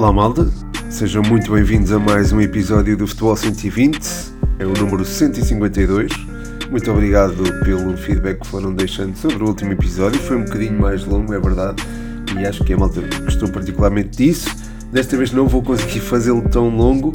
Olá 0.00 0.14
malta, 0.14 0.50
sejam 0.88 1.22
muito 1.22 1.52
bem-vindos 1.52 1.92
a 1.92 1.98
mais 1.98 2.32
um 2.32 2.40
episódio 2.40 2.96
do 2.96 3.06
Futebol 3.06 3.36
120, 3.36 4.00
é 4.58 4.64
o 4.64 4.72
número 4.72 5.04
152. 5.04 6.10
Muito 6.70 6.90
obrigado 6.90 7.34
pelo 7.62 7.94
feedback 7.98 8.40
que 8.40 8.46
foram 8.46 8.72
deixando 8.72 9.14
sobre 9.14 9.44
o 9.44 9.48
último 9.48 9.72
episódio, 9.72 10.18
foi 10.18 10.38
um 10.38 10.44
bocadinho 10.46 10.80
mais 10.80 11.04
longo, 11.04 11.34
é 11.34 11.38
verdade, 11.38 11.82
e 12.34 12.46
acho 12.46 12.64
que 12.64 12.72
a 12.72 12.78
malta 12.78 13.02
gostou 13.22 13.50
particularmente 13.50 14.16
disso. 14.16 14.48
Desta 14.90 15.18
vez 15.18 15.32
não 15.32 15.46
vou 15.46 15.62
conseguir 15.62 16.00
fazê-lo 16.00 16.48
tão 16.48 16.70
longo, 16.70 17.12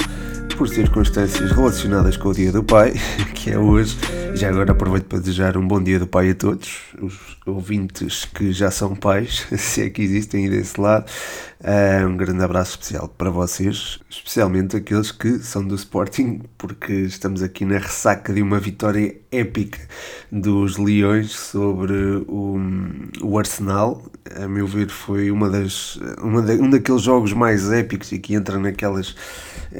por 0.56 0.68
circunstâncias 0.68 1.50
relacionadas 1.50 2.16
com 2.16 2.28
o 2.28 2.32
Dia 2.32 2.52
do 2.52 2.62
Pai, 2.62 2.94
que 3.34 3.50
é 3.50 3.58
hoje. 3.58 3.98
Já 4.36 4.50
agora 4.50 4.72
aproveito 4.72 5.06
para 5.06 5.18
desejar 5.18 5.56
um 5.56 5.66
bom 5.66 5.82
Dia 5.82 5.98
do 5.98 6.06
Pai 6.06 6.28
a 6.28 6.34
todos, 6.34 6.82
os 7.00 7.38
ouvintes 7.46 8.26
que 8.26 8.52
já 8.52 8.70
são 8.70 8.94
pais, 8.94 9.46
se 9.56 9.80
é 9.84 9.88
que 9.88 10.02
existem 10.02 10.50
desse 10.50 10.78
lado. 10.78 11.10
Uh, 11.58 12.06
um 12.06 12.18
grande 12.18 12.44
abraço 12.44 12.72
especial 12.72 13.08
para 13.08 13.30
vocês, 13.30 13.98
especialmente 14.10 14.76
aqueles 14.76 15.10
que 15.10 15.38
são 15.38 15.66
do 15.66 15.74
Sporting, 15.74 16.42
porque 16.58 16.92
estamos 16.92 17.42
aqui 17.42 17.64
na 17.64 17.78
ressaca 17.78 18.30
de 18.30 18.42
uma 18.42 18.60
vitória 18.60 19.16
épica 19.32 19.78
dos 20.30 20.76
Leões 20.76 21.32
sobre 21.32 21.94
o, 22.28 22.60
o 23.22 23.38
Arsenal. 23.38 24.04
A 24.34 24.46
meu 24.46 24.66
ver, 24.66 24.90
foi 24.90 25.30
uma 25.30 25.48
das, 25.48 25.98
uma 26.20 26.42
da, 26.42 26.52
um 26.52 26.68
daqueles 26.68 27.02
jogos 27.02 27.32
mais 27.32 27.72
épicos 27.72 28.12
e 28.12 28.18
que 28.18 28.34
entra 28.34 28.58
naquelas, 28.58 29.16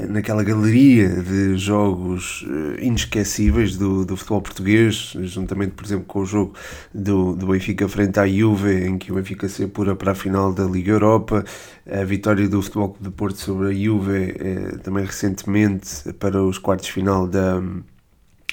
naquela 0.09 0.43
galeria 0.43 1.09
de 1.09 1.57
jogos 1.57 2.45
eh, 2.49 2.85
inesquecíveis 2.85 3.77
do, 3.77 4.03
do 4.03 4.17
futebol 4.17 4.41
português, 4.47 5.13
juntamente, 5.21 5.71
por 5.71 5.85
exemplo, 5.85 6.05
com 6.05 6.21
o 6.21 6.25
jogo 6.25 6.53
do, 6.93 7.35
do 7.35 7.47
Benfica 7.47 7.87
frente 7.87 8.19
à 8.19 8.27
Juve, 8.27 8.87
em 8.87 8.97
que 8.97 9.11
o 9.11 9.15
Benfica 9.15 9.47
se 9.49 9.65
apura 9.65 9.95
para 9.95 10.13
a 10.13 10.15
final 10.15 10.53
da 10.53 10.63
Liga 10.63 10.91
Europa. 10.91 11.43
A 11.89 12.03
vitória 12.03 12.47
do 12.47 12.61
Futebol 12.61 12.89
Clube 12.89 13.03
de 13.03 13.11
Porto 13.11 13.37
sobre 13.37 13.67
a 13.69 13.73
Juve 13.73 14.35
eh, 14.39 14.77
também 14.83 15.05
recentemente 15.05 16.13
para 16.13 16.41
os 16.43 16.57
quartos 16.57 16.89
final 16.89 17.27
da, 17.27 17.61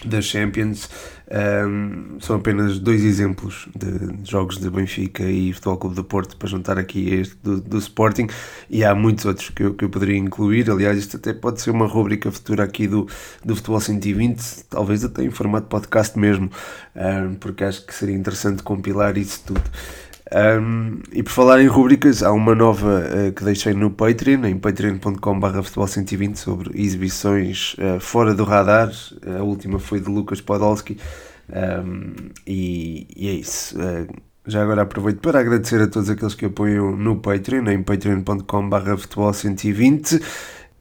da 0.07 0.21
Champions 0.21 0.89
um, 1.67 2.21
são 2.21 2.37
apenas 2.37 2.79
dois 2.79 3.03
exemplos 3.03 3.67
de, 3.75 4.29
jogos 4.31 4.59
de 4.59 4.69
Benfica 4.69 5.23
e 5.23 5.53
Futebol 5.55 5.79
Clube 5.79 5.97
de 5.97 6.03
Porto 6.03 6.37
para 6.37 6.49
juntar 6.49 6.79
aqui 6.79 7.15
este 7.15 7.37
do, 7.43 7.61
do, 7.61 7.79
Sporting 7.79 8.27
e 8.69 8.85
há 8.85 8.95
muitos 8.95 9.25
outros 9.25 9.49
que 9.49 9.63
eu, 9.63 9.75
que 9.75 9.85
eu 9.85 9.89
poderia 9.89 10.19
incluir. 10.19 10.71
Aliás 10.71 10.99
isto 10.99 11.17
até 11.17 11.33
pode 11.33 11.63
ser 11.63 11.71
uma 11.71 11.87
rubrica 11.87 12.31
futura 12.31 12.65
aqui 12.65 12.87
do, 12.87 13.09
do 13.43 13.57
Futebol 13.57 13.81
120 13.81 14.65
talvez 14.69 15.03
até 15.03 15.25
em 15.25 15.31
formato 15.31 15.67
podcast 15.67 16.19
mesmo 16.19 16.51
um, 16.95 17.35
porque 17.37 17.65
acho 17.65 17.87
que 17.87 17.95
seria 17.95 18.15
interessante 18.15 18.63
compilar 18.63 19.17
isso 19.17 19.43
tudo 19.47 19.63
um, 20.33 21.01
e 21.13 21.23
por 21.23 21.31
falar 21.31 21.61
em 21.61 21.67
rubricas, 21.67 22.23
há 22.23 22.33
uma 22.33 22.55
nova 22.55 23.05
uh, 23.05 23.33
que 23.33 23.45
deixei 23.45 23.75
no 23.75 23.91
Patreon, 23.91 24.47
em 24.47 24.59
patreon.com.br 24.59 25.63
futebol 25.63 25.87
120, 25.87 26.37
sobre 26.37 26.81
exibições 26.81 27.75
uh, 27.75 28.01
fora 28.01 28.35
do 28.35 28.45
radar. 28.45 28.91
A 29.39 29.43
última 29.43 29.79
foi 29.79 30.01
de 30.01 30.09
Lucas 30.09 30.41
Podolski. 30.41 30.99
Um, 31.51 32.15
e, 32.47 33.07
e, 33.15 33.29
é 33.29 33.33
isso. 33.33 33.79
Uh, 33.79 34.09
já 34.47 34.63
agora 34.63 34.83
aproveito 34.83 35.21
para 35.21 35.41
agradecer 35.41 35.81
a 35.81 35.87
todos 35.87 36.09
aqueles 36.09 36.35
que 36.35 36.47
apoiam 36.47 36.97
no 36.97 37.17
Patreon, 37.17 37.69
em 37.69 37.83
patreon.com.br 37.83 38.97
futebol 38.97 39.33
120. 39.33 40.21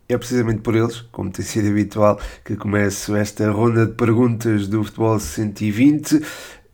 É 0.07 0.17
precisamente 0.17 0.61
por 0.61 0.75
eles, 0.75 1.01
como 1.11 1.29
tem 1.29 1.43
sido 1.43 1.69
habitual, 1.69 2.19
que 2.43 2.55
começo 2.55 3.15
esta 3.15 3.49
ronda 3.51 3.85
de 3.85 3.93
perguntas 3.93 4.67
do 4.67 4.83
Futebol 4.83 5.17
120. 5.17 6.21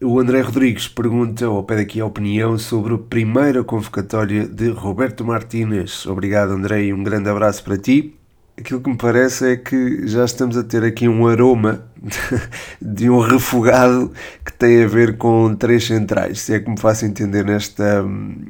O 0.02 0.18
André 0.18 0.40
Rodrigues 0.40 0.88
pergunta 0.88 1.50
ou 1.50 1.62
pede 1.62 1.82
aqui 1.82 2.00
a 2.00 2.06
opinião 2.06 2.58
sobre 2.58 2.94
a 2.94 2.98
primeira 2.98 3.66
convocatória 3.66 4.48
de 4.48 4.70
Roberto 4.70 5.26
Martínez. 5.26 6.06
Obrigado, 6.06 6.54
André, 6.54 6.84
e 6.84 6.94
um 6.94 7.04
grande 7.04 7.30
abraço 7.30 7.62
para 7.66 7.78
ti. 7.78 8.16
Aquilo 8.58 8.80
que 8.80 8.90
me 8.90 8.96
parece 8.96 9.52
é 9.52 9.58
que 9.58 10.08
já 10.08 10.24
estamos 10.24 10.56
a 10.56 10.64
ter 10.64 10.86
aqui 10.86 11.10
um 11.10 11.28
aroma 11.28 11.84
de 12.82 13.10
um 13.10 13.20
refogado 13.20 14.14
que 14.46 14.54
tem 14.54 14.86
a 14.86 14.88
ver 14.88 15.18
com 15.18 15.54
três 15.54 15.86
centrais, 15.86 16.40
se 16.40 16.54
é 16.54 16.62
que 16.62 16.70
me 16.70 16.80
faço 16.80 17.06
entender 17.06 17.44
nesta, 17.44 18.02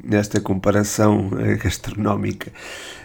nesta 0.04 0.40
comparação 0.40 1.32
gastronómica. 1.64 2.52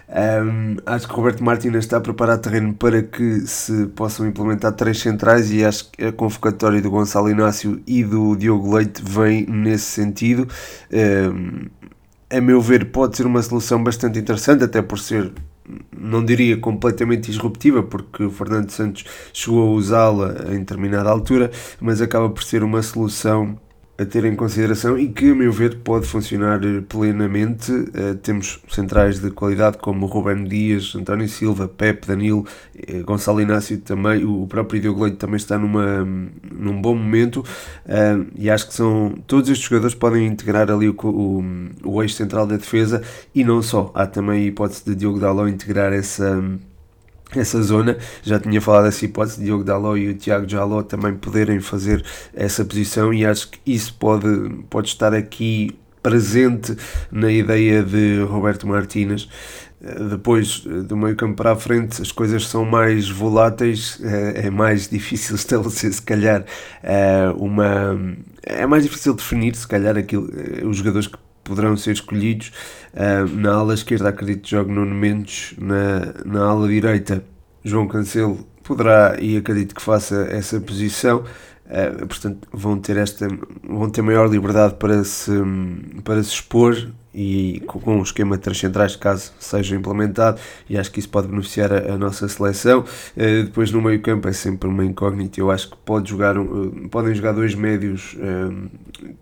Um, 0.06 0.76
acho 0.84 1.08
que 1.08 1.14
Roberto 1.14 1.42
Martínez 1.42 1.84
está 1.84 1.96
a 1.96 2.00
preparar 2.00 2.38
terreno 2.38 2.74
para 2.74 3.02
que 3.02 3.40
se 3.40 3.86
possam 3.88 4.26
implementar 4.26 4.72
três 4.72 5.00
centrais 5.00 5.50
e 5.50 5.64
acho 5.64 5.90
que 5.90 6.04
a 6.04 6.12
convocatória 6.12 6.80
do 6.80 6.90
Gonçalo 6.90 7.30
Inácio 7.30 7.80
e 7.86 8.04
do 8.04 8.36
Diogo 8.36 8.76
Leite 8.76 9.02
vem 9.02 9.46
nesse 9.46 9.86
sentido. 9.86 10.46
Um, 10.92 11.68
a 12.30 12.40
meu 12.40 12.60
ver, 12.60 12.90
pode 12.90 13.16
ser 13.16 13.26
uma 13.26 13.42
solução 13.42 13.82
bastante 13.82 14.18
interessante, 14.18 14.64
até 14.64 14.82
por 14.82 14.98
ser, 14.98 15.32
não 15.96 16.24
diria 16.24 16.56
completamente 16.56 17.30
disruptiva, 17.30 17.82
porque 17.82 18.24
o 18.24 18.30
Fernando 18.30 18.70
Santos 18.70 19.04
chegou 19.32 19.68
a 19.68 19.70
usá-la 19.70 20.34
em 20.50 20.58
determinada 20.58 21.08
altura, 21.08 21.50
mas 21.80 22.00
acaba 22.02 22.28
por 22.28 22.42
ser 22.42 22.62
uma 22.62 22.82
solução 22.82 23.58
a 23.96 24.04
ter 24.04 24.24
em 24.24 24.34
consideração 24.34 24.98
e 24.98 25.08
que, 25.08 25.30
a 25.30 25.34
meu 25.34 25.52
ver, 25.52 25.78
pode 25.78 26.06
funcionar 26.06 26.60
plenamente. 26.88 27.70
Uh, 27.70 28.14
temos 28.22 28.60
centrais 28.68 29.20
de 29.20 29.30
qualidade 29.30 29.78
como 29.78 30.06
Ruben 30.06 30.44
Dias, 30.44 30.94
António 30.96 31.28
Silva, 31.28 31.68
Pepe, 31.68 32.08
Danilo, 32.08 32.44
uh, 32.76 33.04
Gonçalo 33.04 33.40
Inácio 33.40 33.78
também, 33.78 34.24
o 34.24 34.46
próprio 34.46 34.80
Diogo 34.80 35.04
Leite 35.04 35.18
também 35.18 35.36
está 35.36 35.56
numa, 35.56 36.04
num 36.52 36.80
bom 36.80 36.94
momento 36.94 37.38
uh, 37.38 38.26
e 38.36 38.50
acho 38.50 38.68
que 38.68 38.74
são 38.74 39.14
todos 39.26 39.48
estes 39.48 39.68
jogadores 39.68 39.94
podem 39.94 40.26
integrar 40.26 40.70
ali 40.70 40.88
o, 40.88 40.96
o, 41.02 41.44
o 41.84 42.02
eixo 42.02 42.16
central 42.16 42.46
da 42.46 42.56
defesa 42.56 43.02
e 43.34 43.44
não 43.44 43.62
só. 43.62 43.92
Há 43.94 44.06
também 44.06 44.42
a 44.42 44.46
hipótese 44.46 44.84
de 44.84 44.94
Diogo 44.96 45.20
Daló 45.20 45.46
integrar 45.46 45.92
essa 45.92 46.42
essa 47.34 47.62
zona. 47.62 47.96
Já 48.22 48.38
tinha 48.38 48.60
falado 48.60 48.84
dessa 48.84 49.04
hipótese, 49.04 49.42
Diogo 49.42 49.64
Daló 49.64 49.96
e 49.96 50.08
o 50.08 50.14
Tiago 50.14 50.48
Jaló 50.48 50.82
também 50.82 51.14
poderem 51.14 51.60
fazer 51.60 52.04
essa 52.34 52.64
posição 52.64 53.12
e 53.12 53.24
acho 53.24 53.50
que 53.50 53.58
isso 53.66 53.94
pode, 53.98 54.28
pode 54.70 54.88
estar 54.88 55.14
aqui 55.14 55.76
presente 56.02 56.76
na 57.10 57.32
ideia 57.32 57.82
de 57.82 58.20
Roberto 58.22 58.66
Martínez. 58.66 59.28
Eh, 59.82 60.04
depois 60.10 60.64
eh, 60.66 60.82
do 60.82 60.96
meio 60.96 61.16
campo 61.16 61.36
para 61.36 61.52
a 61.52 61.56
frente 61.56 62.00
as 62.00 62.12
coisas 62.12 62.46
são 62.46 62.64
mais 62.64 63.08
voláteis, 63.08 63.98
é, 64.02 64.46
é 64.46 64.50
mais 64.50 64.88
difícil 64.90 65.36
estabelecer 65.36 65.92
se 65.92 66.02
calhar 66.02 66.44
uma... 67.36 67.98
é 68.42 68.66
mais 68.66 68.84
difícil 68.84 69.14
definir 69.14 69.54
se 69.56 69.66
calhar 69.66 69.96
aquilo, 69.96 70.28
os 70.68 70.76
jogadores 70.76 71.06
que 71.06 71.18
poderão 71.44 71.76
ser 71.76 71.92
escolhidos. 71.92 72.50
Uh, 72.92 73.28
na 73.36 73.54
ala 73.54 73.74
esquerda, 73.74 74.08
acredito 74.08 74.42
que 74.42 74.50
jogue 74.50 74.72
Nuno 74.72 74.94
Mendes. 74.94 75.54
Na, 75.58 76.14
na 76.24 76.44
ala 76.46 76.66
direita, 76.66 77.24
João 77.62 77.86
Cancelo 77.86 78.46
poderá 78.62 79.16
e 79.20 79.36
acredito 79.36 79.74
que 79.74 79.82
faça 79.82 80.26
essa 80.30 80.60
posição. 80.60 81.24
Uh, 81.66 82.06
portanto, 82.06 82.46
vão 82.52 82.78
ter, 82.78 82.96
esta, 82.98 83.26
vão 83.66 83.88
ter 83.88 84.02
maior 84.02 84.28
liberdade 84.28 84.74
para 84.74 85.02
se, 85.02 85.32
para 86.04 86.22
se 86.22 86.30
expor 86.30 86.90
e 87.14 87.62
com, 87.66 87.80
com 87.80 87.96
um 87.98 88.02
esquema 88.02 88.36
de 88.36 88.42
três 88.42 88.58
centrais, 88.58 88.96
caso 88.96 89.32
seja 89.38 89.74
implementado, 89.74 90.38
e 90.68 90.76
acho 90.76 90.90
que 90.90 90.98
isso 90.98 91.08
pode 91.08 91.28
beneficiar 91.28 91.72
a, 91.72 91.94
a 91.94 91.96
nossa 91.96 92.28
seleção. 92.28 92.80
Uh, 92.80 93.44
depois, 93.44 93.70
no 93.70 93.80
meio-campo, 93.80 94.28
é 94.28 94.32
sempre 94.32 94.68
uma 94.68 94.84
incógnita. 94.84 95.40
Eu 95.40 95.50
acho 95.50 95.70
que 95.70 95.76
pode 95.78 96.10
jogar, 96.10 96.36
uh, 96.36 96.88
podem 96.90 97.14
jogar 97.14 97.32
dois 97.32 97.54
médios 97.54 98.14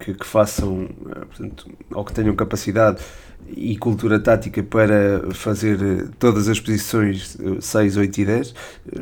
que, 0.00 0.14
que, 0.14 0.26
façam, 0.26 0.88
portanto, 1.28 1.70
ou 1.92 2.04
que 2.04 2.12
tenham 2.12 2.34
capacidade 2.34 3.03
e 3.48 3.76
cultura 3.76 4.19
tática 4.19 4.62
para 4.62 5.32
fazer 5.32 6.08
todas 6.19 6.48
as 6.48 6.58
posições 6.58 7.36
6, 7.60 7.97
8 7.97 8.20
e 8.20 8.25
10. 8.25 8.54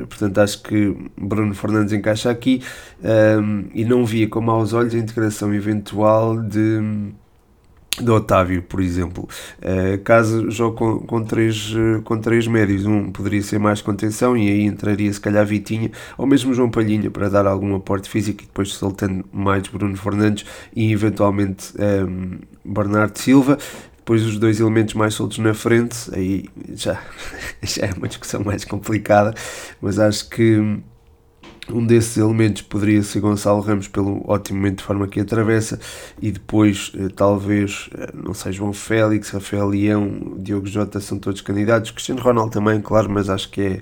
Portanto, 0.09 0.39
acho 0.39 0.63
que 0.63 0.97
Bruno 1.17 1.55
Fernandes 1.55 1.93
encaixa 1.93 2.31
aqui 2.31 2.63
um, 3.03 3.65
e 3.75 3.85
não 3.85 4.05
via 4.05 4.29
com 4.29 4.41
maus 4.41 4.73
olhos 4.73 4.95
a 4.95 4.99
integração 4.99 5.55
eventual 5.55 6.41
de 6.41 7.13
de 7.99 8.11
Otávio, 8.11 8.63
por 8.63 8.81
exemplo. 8.81 9.29
Uh, 9.59 10.03
caso 10.03 10.51
jogue 10.51 10.77
com, 10.77 10.99
com, 11.01 11.25
três, 11.25 11.73
com 12.05 12.19
três 12.19 12.47
médios, 12.47 12.87
um 12.87 13.11
poderia 13.11 13.43
ser 13.43 13.59
mais 13.59 13.83
contenção 13.83 14.37
e 14.37 14.49
aí 14.49 14.63
entraria 14.63 15.13
se 15.13 15.21
calhar 15.21 15.45
Vitinha 15.45 15.91
ou 16.17 16.27
mesmo 16.27 16.55
João 16.55 16.71
Palhinha 16.71 17.11
para 17.11 17.29
dar 17.29 17.47
algum 17.47 17.75
aporte 17.75 18.09
físico 18.09 18.43
e 18.43 18.47
depois 18.47 18.73
soltando 18.73 19.25
mais 19.33 19.67
Bruno 19.69 19.97
Fernandes 19.97 20.47
e 20.75 20.93
eventualmente 20.93 21.75
um, 21.79 22.39
Bernardo 22.65 23.19
Silva. 23.19 23.59
Depois 24.11 24.27
os 24.27 24.41
dois 24.41 24.59
elementos 24.59 24.95
mais 24.95 25.15
soltos 25.15 25.39
na 25.39 25.55
frente, 25.55 26.11
aí 26.13 26.47
já, 26.75 27.01
já 27.63 27.87
é 27.87 27.93
uma 27.97 28.09
discussão 28.09 28.43
mais 28.43 28.65
complicada, 28.65 29.33
mas 29.81 30.01
acho 30.01 30.29
que 30.29 30.81
um 31.73 31.87
desses 31.87 32.17
elementos 32.17 32.63
poderia 32.63 33.01
ser 33.05 33.21
Gonçalo 33.21 33.61
Ramos 33.61 33.87
pelo 33.87 34.29
ótimo 34.29 34.59
momento 34.59 34.79
de 34.79 34.83
forma 34.83 35.07
que 35.07 35.21
atravessa 35.21 35.79
e 36.21 36.33
depois 36.33 36.91
eh, 36.99 37.07
talvez, 37.15 37.89
eh, 37.97 38.11
não 38.13 38.35
sei, 38.35 38.51
João 38.51 38.73
Félix, 38.73 39.31
Rafael 39.31 39.69
Leão, 39.69 40.35
Diogo 40.39 40.67
Jota 40.67 40.99
são 40.99 41.17
todos 41.17 41.41
candidatos, 41.41 41.93
Cristiano 41.93 42.21
Ronaldo 42.21 42.51
também, 42.51 42.81
claro, 42.81 43.09
mas 43.09 43.31
acho 43.31 43.49
que 43.49 43.61
é 43.61 43.81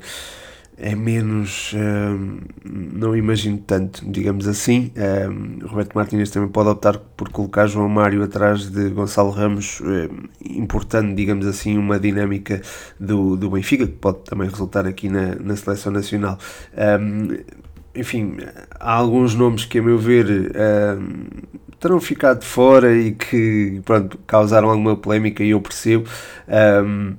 é 0.80 0.94
menos. 0.94 1.74
Um, 1.74 2.38
não 2.64 3.16
imagino 3.16 3.58
tanto, 3.58 4.08
digamos 4.10 4.46
assim. 4.46 4.92
Um, 4.96 5.66
Roberto 5.66 5.94
Martínez 5.94 6.30
também 6.30 6.48
pode 6.48 6.68
optar 6.68 6.98
por 6.98 7.28
colocar 7.30 7.66
João 7.66 7.88
Mário 7.88 8.22
atrás 8.22 8.70
de 8.70 8.88
Gonçalo 8.90 9.30
Ramos, 9.30 9.80
um, 9.80 10.28
importando, 10.44 11.14
digamos 11.14 11.46
assim, 11.46 11.76
uma 11.76 11.98
dinâmica 11.98 12.62
do, 12.98 13.36
do 13.36 13.50
Benfica, 13.50 13.86
que 13.86 13.92
pode 13.92 14.18
também 14.20 14.48
resultar 14.48 14.86
aqui 14.86 15.08
na, 15.08 15.34
na 15.34 15.56
seleção 15.56 15.92
nacional. 15.92 16.38
enfim, 17.94 18.36
há 18.78 18.92
alguns 18.92 19.34
nomes 19.34 19.64
que, 19.64 19.78
a 19.78 19.82
meu 19.82 19.98
ver, 19.98 20.52
terão 21.80 22.00
ficado 22.00 22.44
fora 22.44 22.96
e 22.96 23.12
que 23.12 23.80
pronto, 23.84 24.18
causaram 24.26 24.70
alguma 24.70 24.96
polémica, 24.96 25.42
e 25.42 25.50
eu 25.50 25.60
percebo. 25.60 26.08
Um, 26.48 27.16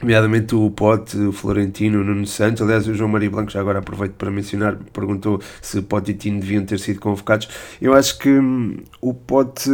nomeadamente 0.00 0.54
o 0.54 0.70
Pote, 0.70 1.16
o 1.16 1.32
Florentino, 1.32 2.00
o 2.00 2.04
Nuno 2.04 2.26
Santos. 2.26 2.62
Aliás, 2.62 2.86
o 2.86 2.94
João 2.94 3.10
Maria 3.10 3.30
Blanco, 3.30 3.50
já 3.50 3.60
agora 3.60 3.78
aproveito 3.78 4.12
para 4.12 4.30
mencionar, 4.30 4.76
perguntou 4.92 5.40
se 5.60 5.80
Pote 5.82 6.10
e 6.10 6.14
Tino 6.14 6.40
deviam 6.40 6.64
ter 6.64 6.78
sido 6.78 7.00
convocados. 7.00 7.48
Eu 7.80 7.94
acho 7.94 8.18
que 8.18 8.28
hum, 8.28 8.76
o 9.00 9.14
Pote, 9.14 9.70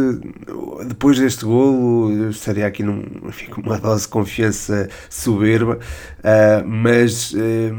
depois 0.87 1.19
deste 1.19 1.45
golo, 1.45 2.29
estaria 2.29 2.65
aqui 2.65 2.83
num, 2.83 3.03
enfim, 3.27 3.47
com 3.47 3.61
uma 3.61 3.77
dose 3.77 4.03
de 4.03 4.09
confiança 4.09 4.89
soberba, 5.09 5.79
uh, 6.19 6.67
mas 6.67 7.33
uh, 7.33 7.75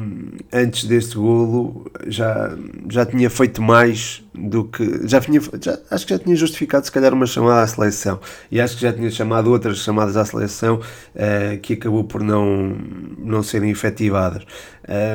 antes 0.52 0.84
deste 0.84 1.16
golo 1.16 1.90
já, 2.06 2.56
já 2.88 3.06
tinha 3.06 3.30
feito 3.30 3.62
mais 3.62 4.24
do 4.34 4.64
que. 4.64 5.06
Já 5.06 5.20
tinha, 5.20 5.40
já, 5.60 5.78
acho 5.90 6.06
que 6.06 6.14
já 6.14 6.18
tinha 6.18 6.34
justificado, 6.36 6.84
se 6.84 6.92
calhar, 6.92 7.12
uma 7.14 7.26
chamada 7.26 7.62
à 7.62 7.66
seleção. 7.66 8.20
E 8.50 8.60
acho 8.60 8.76
que 8.76 8.82
já 8.82 8.92
tinha 8.92 9.10
chamado 9.10 9.50
outras 9.50 9.78
chamadas 9.78 10.16
à 10.16 10.24
seleção 10.24 10.76
uh, 10.76 11.58
que 11.60 11.74
acabou 11.74 12.04
por 12.04 12.22
não, 12.22 12.76
não 13.18 13.42
serem 13.42 13.70
efetivadas. 13.70 14.44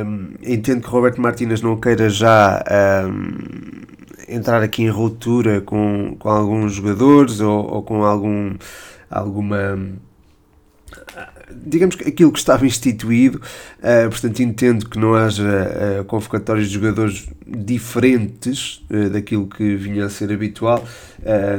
Um, 0.05 0.33
entendo 0.41 0.81
que 0.81 0.89
Roberto 0.89 1.21
Martínez 1.21 1.61
não 1.61 1.79
queira 1.79 2.09
já. 2.09 2.63
Um, 3.05 3.89
entrar 4.27 4.61
aqui 4.61 4.83
em 4.83 4.89
ruptura 4.89 5.59
com, 5.61 6.15
com 6.19 6.29
alguns 6.29 6.73
jogadores 6.73 7.39
ou, 7.39 7.65
ou 7.65 7.81
com 7.81 8.03
algum, 8.03 8.55
alguma 9.09 9.79
digamos 11.51 11.95
que 11.95 12.07
aquilo 12.07 12.31
que 12.31 12.39
estava 12.39 12.65
instituído, 12.65 13.37
uh, 13.37 14.09
portanto 14.09 14.39
entendo 14.41 14.87
que 14.87 14.99
não 14.99 15.15
haja 15.15 15.43
uh, 16.01 16.05
convocatórios 16.05 16.67
de 16.67 16.73
jogadores 16.75 17.27
diferentes 17.45 18.85
uh, 18.89 19.09
daquilo 19.09 19.47
que 19.47 19.75
vinha 19.75 20.05
a 20.05 20.09
ser 20.09 20.31
habitual. 20.31 20.83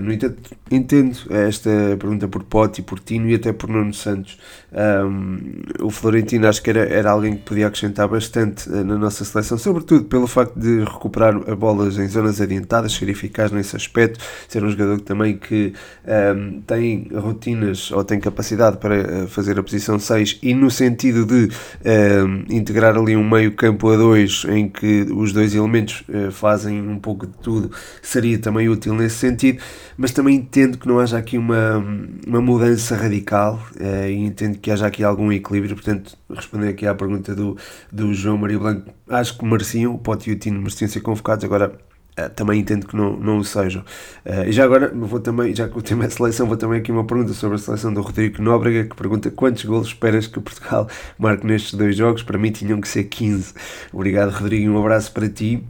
no 0.02 0.12
entanto, 0.12 0.38
entendo 0.70 1.18
esta 1.30 1.70
pergunta 1.98 2.28
por 2.28 2.44
Pote 2.44 2.80
por 2.82 3.00
Tino 3.00 3.28
e 3.28 3.34
até 3.34 3.52
por 3.52 3.68
Nuno 3.68 3.92
Santos. 3.92 4.38
Um, 4.72 5.62
o 5.80 5.90
Florentino 5.90 6.46
acho 6.46 6.62
que 6.62 6.70
era, 6.70 6.80
era 6.80 7.10
alguém 7.10 7.36
que 7.36 7.42
podia 7.42 7.66
acrescentar 7.66 8.08
bastante 8.08 8.70
na 8.70 8.96
nossa 8.96 9.24
seleção, 9.24 9.58
sobretudo 9.58 10.04
pelo 10.04 10.26
facto 10.26 10.58
de 10.58 10.84
recuperar 10.84 11.34
a 11.50 11.56
bolas 11.56 11.98
em 11.98 12.06
zonas 12.06 12.40
adiantadas, 12.40 12.92
ser 12.92 13.08
eficaz 13.08 13.50
nesse 13.50 13.74
aspecto, 13.74 14.20
ser 14.48 14.62
um 14.62 14.70
jogador 14.70 15.00
também 15.00 15.36
que 15.36 15.74
um, 16.36 16.60
tem 16.62 17.08
rotinas 17.12 17.90
ou 17.90 18.04
tem 18.04 18.20
capacidade 18.20 18.78
para 18.78 19.26
fazer 19.26 19.58
a 19.58 19.62
posição 19.62 19.79
6 19.80 20.38
e 20.42 20.54
no 20.54 20.70
sentido 20.70 21.24
de 21.24 21.46
uh, 21.46 22.44
integrar 22.48 22.96
ali 22.96 23.16
um 23.16 23.28
meio 23.28 23.52
campo 23.52 23.90
a 23.90 23.96
dois 23.96 24.44
em 24.48 24.68
que 24.68 25.06
os 25.10 25.32
dois 25.32 25.54
elementos 25.54 26.04
uh, 26.08 26.30
fazem 26.30 26.80
um 26.80 26.98
pouco 26.98 27.26
de 27.26 27.32
tudo, 27.38 27.70
seria 28.02 28.38
também 28.38 28.68
útil 28.68 28.94
nesse 28.94 29.16
sentido, 29.16 29.60
mas 29.96 30.12
também 30.12 30.36
entendo 30.36 30.78
que 30.78 30.86
não 30.86 30.98
haja 30.98 31.18
aqui 31.18 31.36
uma, 31.36 31.84
uma 32.26 32.40
mudança 32.40 32.96
radical 32.96 33.60
uh, 33.80 34.08
e 34.08 34.16
entendo 34.16 34.58
que 34.58 34.70
haja 34.70 34.86
aqui 34.86 35.02
algum 35.02 35.32
equilíbrio, 35.32 35.74
portanto, 35.74 36.16
responder 36.28 36.68
aqui 36.68 36.86
à 36.86 36.94
pergunta 36.94 37.34
do, 37.34 37.56
do 37.90 38.12
João 38.14 38.38
Maria 38.38 38.58
Blanco, 38.58 38.92
acho 39.08 39.36
que 39.36 39.44
mereciam, 39.44 39.94
o 39.94 39.98
Pote 39.98 40.30
e 40.30 40.32
o 40.32 40.36
Tino 40.36 40.58
mereciam 40.58 40.88
ser 40.88 41.00
convocados, 41.00 41.44
agora 41.44 41.72
também 42.34 42.60
entendo 42.60 42.86
que 42.86 42.96
não, 42.96 43.16
não 43.16 43.38
o 43.38 43.44
sejam. 43.44 43.82
Uh, 44.24 44.48
e 44.48 44.52
já 44.52 44.64
agora, 44.64 44.92
vou 44.94 45.20
também, 45.20 45.54
já 45.54 45.68
que 45.68 45.78
o 45.78 45.82
tema 45.82 46.04
é 46.04 46.10
seleção, 46.10 46.46
vou 46.46 46.56
também 46.56 46.80
aqui 46.80 46.92
uma 46.92 47.04
pergunta 47.04 47.32
sobre 47.32 47.56
a 47.56 47.58
seleção 47.58 47.92
do 47.92 48.02
Rodrigo 48.02 48.42
Nóbrega, 48.42 48.88
que 48.88 48.96
pergunta 48.96 49.30
quantos 49.30 49.64
golos 49.64 49.88
esperas 49.88 50.26
que 50.26 50.40
Portugal 50.40 50.88
marque 51.18 51.46
nestes 51.46 51.74
dois 51.74 51.96
jogos? 51.96 52.22
Para 52.22 52.38
mim 52.38 52.50
tinham 52.50 52.80
que 52.80 52.88
ser 52.88 53.04
15. 53.04 53.54
Obrigado, 53.92 54.30
Rodrigo, 54.30 54.70
um 54.72 54.78
abraço 54.78 55.12
para 55.12 55.28
ti. 55.28 55.64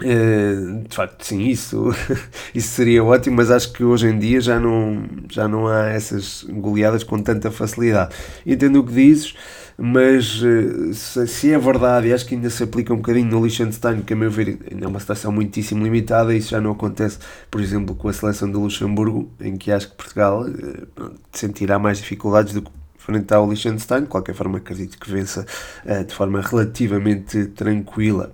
Uh, 0.00 0.82
de 0.88 0.94
facto, 0.94 1.24
sim, 1.24 1.46
isso, 1.46 1.90
isso 2.54 2.68
seria 2.68 3.04
ótimo, 3.04 3.36
mas 3.36 3.50
acho 3.50 3.72
que 3.72 3.84
hoje 3.84 4.08
em 4.08 4.18
dia 4.18 4.40
já 4.40 4.58
não, 4.58 5.04
já 5.30 5.46
não 5.46 5.68
há 5.68 5.86
essas 5.86 6.44
goleadas 6.48 7.04
com 7.04 7.18
tanta 7.22 7.50
facilidade. 7.50 8.14
Entendo 8.44 8.80
o 8.80 8.84
que 8.84 8.92
dizes 8.92 9.34
mas 9.76 10.40
eh, 10.42 10.92
se 11.26 11.52
é 11.52 11.58
verdade, 11.58 12.08
e 12.08 12.12
acho 12.12 12.26
que 12.26 12.34
ainda 12.34 12.48
se 12.48 12.62
aplica 12.62 12.92
um 12.92 12.98
bocadinho 12.98 13.26
no 13.26 13.44
Liechtenstein, 13.44 14.02
que 14.02 14.12
a 14.12 14.16
meu 14.16 14.30
ver 14.30 14.58
ainda 14.70 14.84
é 14.84 14.88
uma 14.88 15.00
situação 15.00 15.32
muitíssimo 15.32 15.82
limitada, 15.82 16.34
isso 16.34 16.50
já 16.50 16.60
não 16.60 16.72
acontece, 16.72 17.18
por 17.50 17.60
exemplo, 17.60 17.94
com 17.94 18.08
a 18.08 18.12
seleção 18.12 18.50
do 18.50 18.60
Luxemburgo, 18.60 19.30
em 19.40 19.56
que 19.56 19.72
acho 19.72 19.90
que 19.90 19.96
Portugal 19.96 20.46
eh, 20.46 21.10
sentirá 21.32 21.78
mais 21.78 21.98
dificuldades 21.98 22.54
do 22.54 22.62
que 22.62 22.70
frente 22.98 23.32
ao 23.34 23.48
Liechtenstein, 23.48 24.02
de 24.02 24.08
qualquer 24.08 24.34
forma 24.34 24.58
acredito 24.58 24.98
que 24.98 25.10
vença 25.10 25.44
eh, 25.84 26.04
de 26.04 26.14
forma 26.14 26.40
relativamente 26.40 27.46
tranquila. 27.46 28.32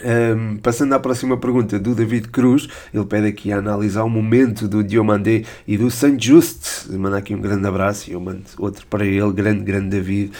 Um, 0.00 0.56
passando 0.56 0.94
à 0.94 0.98
próxima 0.98 1.36
pergunta 1.36 1.78
do 1.78 1.94
David 1.94 2.28
Cruz, 2.28 2.66
ele 2.94 3.04
pede 3.04 3.26
aqui 3.26 3.52
a 3.52 3.58
analisar 3.58 4.04
o 4.04 4.08
momento 4.08 4.66
do 4.66 4.82
Diomandé 4.82 5.44
e 5.68 5.76
do 5.76 5.90
Saint 5.90 6.22
Just. 6.22 6.88
Manda 6.90 7.18
aqui 7.18 7.34
um 7.34 7.40
grande 7.40 7.66
abraço 7.66 8.08
e 8.08 8.14
eu 8.14 8.20
mando 8.20 8.42
outro 8.58 8.86
para 8.86 9.04
ele, 9.04 9.32
grande, 9.32 9.62
grande 9.62 9.90
David. 9.90 10.32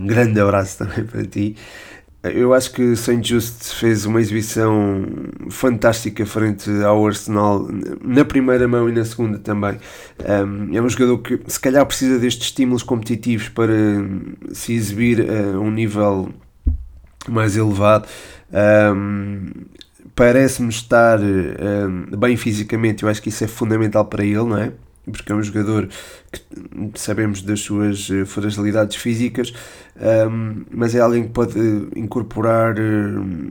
Um 0.00 0.06
grande 0.06 0.40
abraço 0.40 0.78
também 0.84 1.04
para 1.04 1.24
ti. 1.24 1.56
Eu 2.22 2.52
acho 2.52 2.72
que 2.72 2.96
Saint 2.96 3.24
Just 3.24 3.74
fez 3.74 4.04
uma 4.04 4.20
exibição 4.20 5.04
fantástica 5.50 6.26
frente 6.26 6.68
ao 6.84 7.06
Arsenal 7.06 7.68
na 8.02 8.24
primeira 8.24 8.66
mão 8.66 8.88
e 8.88 8.92
na 8.92 9.04
segunda 9.04 9.38
também. 9.38 9.78
É 10.18 10.82
um 10.82 10.88
jogador 10.88 11.18
que 11.18 11.40
se 11.46 11.60
calhar 11.60 11.86
precisa 11.86 12.18
destes 12.18 12.46
estímulos 12.46 12.82
competitivos 12.82 13.48
para 13.48 13.72
se 14.52 14.72
exibir 14.72 15.24
a 15.30 15.60
um 15.60 15.70
nível 15.70 16.30
mais 17.28 17.56
elevado. 17.56 18.08
Um, 18.52 19.50
Parece-me 20.18 20.68
estar 20.68 21.20
um, 21.20 22.16
bem 22.18 22.36
fisicamente, 22.36 23.04
eu 23.04 23.08
acho 23.08 23.22
que 23.22 23.28
isso 23.28 23.44
é 23.44 23.46
fundamental 23.46 24.04
para 24.04 24.24
ele, 24.24 24.42
não 24.42 24.58
é? 24.58 24.72
Porque 25.10 25.32
é 25.32 25.34
um 25.34 25.42
jogador 25.42 25.88
que 26.30 27.00
sabemos 27.00 27.42
das 27.42 27.60
suas 27.60 28.08
eh, 28.10 28.24
fragilidades 28.24 28.96
físicas, 28.96 29.52
um, 30.30 30.64
mas 30.70 30.94
é 30.94 31.00
alguém 31.00 31.24
que 31.24 31.30
pode 31.30 31.58
incorporar 31.96 32.78
um, 32.78 33.48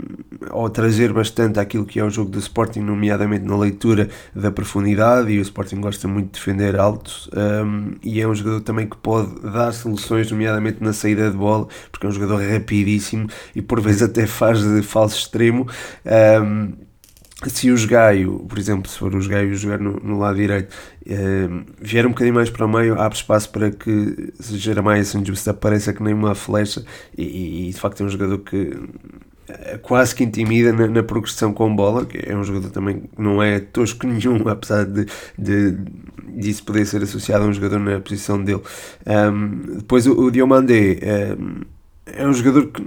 ou 0.51 0.69
trazer 0.69 1.11
bastante 1.11 1.59
aquilo 1.59 1.85
que 1.85 1.99
é 1.99 2.03
o 2.03 2.09
jogo 2.09 2.29
do 2.29 2.39
Sporting, 2.39 2.81
nomeadamente 2.81 3.45
na 3.45 3.57
leitura 3.57 4.09
da 4.35 4.51
profundidade. 4.51 5.31
E 5.31 5.39
o 5.39 5.41
Sporting 5.41 5.81
gosta 5.81 6.07
muito 6.07 6.27
de 6.27 6.31
defender 6.33 6.79
alto, 6.79 7.29
e 8.03 8.21
é 8.21 8.27
um 8.27 8.35
jogador 8.35 8.61
também 8.61 8.87
que 8.87 8.97
pode 8.97 9.39
dar 9.41 9.71
soluções, 9.71 10.31
nomeadamente 10.31 10.83
na 10.83 10.93
saída 10.93 11.31
de 11.31 11.37
bola, 11.37 11.67
porque 11.91 12.05
é 12.05 12.09
um 12.09 12.13
jogador 12.13 12.41
rapidíssimo 12.41 13.27
e 13.55 13.61
por 13.61 13.81
vezes 13.81 14.03
até 14.03 14.27
faz 14.27 14.61
de 14.61 14.81
falso 14.83 15.17
extremo. 15.17 15.67
Se 17.45 17.71
o 17.71 17.87
Gaio, 17.87 18.39
por 18.49 18.57
exemplo, 18.57 18.89
se 18.89 18.97
for 18.97 19.13
o 19.13 19.27
Gaio 19.27 19.53
jogar 19.55 19.79
no, 19.79 19.99
no 19.99 20.17
lado 20.17 20.37
direito, 20.37 20.75
eh, 21.05 21.47
vier 21.79 22.05
um 22.05 22.09
bocadinho 22.09 22.33
mais 22.33 22.49
para 22.49 22.65
o 22.65 22.69
meio, 22.69 22.99
abre 22.99 23.15
espaço 23.15 23.51
para 23.51 23.69
que 23.69 24.33
Jeremiah 24.39 25.03
Sanjusta 25.03 25.51
apareça 25.51 25.93
que 25.93 26.01
nem 26.01 26.15
uma 26.15 26.33
flecha 26.33 26.83
e, 27.15 27.67
e, 27.67 27.71
de 27.71 27.79
facto 27.79 28.01
é 28.01 28.05
um 28.07 28.09
jogador 28.09 28.39
que 28.39 28.75
eh, 29.49 29.77
quase 29.83 30.15
que 30.15 30.23
intimida 30.23 30.73
na, 30.73 30.87
na, 30.87 31.03
progressão 31.03 31.53
com 31.53 31.75
bola, 31.75 32.05
que 32.07 32.17
é 32.27 32.35
um 32.35 32.43
jogador 32.43 32.71
também 32.71 33.01
que 33.01 33.21
não 33.21 33.41
é 33.41 33.59
tosco 33.59 34.05
nenhum, 34.07 34.47
apesar 34.47 34.85
de, 34.85 35.05
de 35.37 35.77
disso 36.35 36.63
poder 36.63 36.87
ser 36.87 37.03
associado 37.03 37.45
a 37.45 37.47
um 37.47 37.53
jogador 37.53 37.79
na 37.79 37.99
posição 37.99 38.43
dele. 38.43 38.61
Um, 39.05 39.77
depois 39.77 40.07
o, 40.07 40.13
o 40.19 40.31
Diomandé 40.31 40.99
um, 41.39 41.61
é 42.07 42.27
um 42.27 42.33
jogador 42.33 42.67
que 42.67 42.81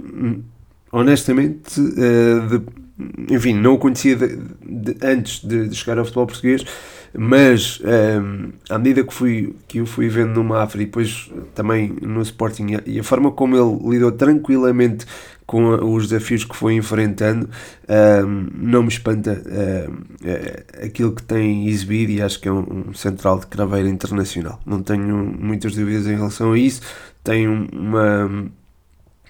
honestamente 0.91 1.79
uh, 1.79 2.47
de, 2.47 2.80
enfim, 3.29 3.53
não 3.53 3.73
o 3.73 3.77
conhecia 3.77 4.15
de, 4.15 4.37
de, 4.63 4.97
antes 5.05 5.41
de, 5.43 5.67
de, 5.67 5.75
chegar 5.75 5.97
ao 5.97 6.05
futebol 6.05 6.27
português, 6.27 6.65
mas 7.13 7.81
um, 7.81 7.89
ehm, 7.89 8.49
à 8.69 8.77
medida 8.77 9.03
que, 9.03 9.13
fui, 9.13 9.55
que 9.67 9.79
eu 9.79 9.85
fui 9.85 10.07
vendo 10.07 10.33
no 10.33 10.43
Mafra 10.43 10.81
e 10.81 10.85
depois 10.85 11.29
também 11.53 11.95
no 12.01 12.21
Sporting 12.21 12.67
e 12.85 12.99
a 12.99 13.03
forma 13.03 13.31
como 13.31 13.55
ele 13.55 13.89
lidou 13.95 14.11
tranquilamente 14.11 15.05
com 15.45 15.93
os 15.93 16.07
desafios 16.07 16.45
que 16.45 16.55
foi 16.55 16.75
enfrentando, 16.75 17.49
um, 17.89 17.93
ehm, 17.93 18.47
não 18.55 18.83
me 18.83 18.87
espanta 18.87 19.41
um, 19.45 20.25
ehm, 20.25 20.85
aquilo 20.85 21.13
que 21.13 21.23
tem 21.23 21.67
exibido 21.67 22.13
e 22.13 22.21
acho 22.21 22.39
que 22.39 22.47
é 22.47 22.51
um, 22.53 22.93
central 22.93 23.39
de 23.39 23.47
craveira 23.47 23.89
internacional. 23.89 24.61
Não 24.65 24.81
tenho 24.81 25.17
muitas 25.37 25.75
dúvidas 25.75 26.07
em 26.07 26.15
relação 26.15 26.53
a 26.53 26.57
isso. 26.57 26.81
Tem 27.21 27.47
uma 27.47 28.49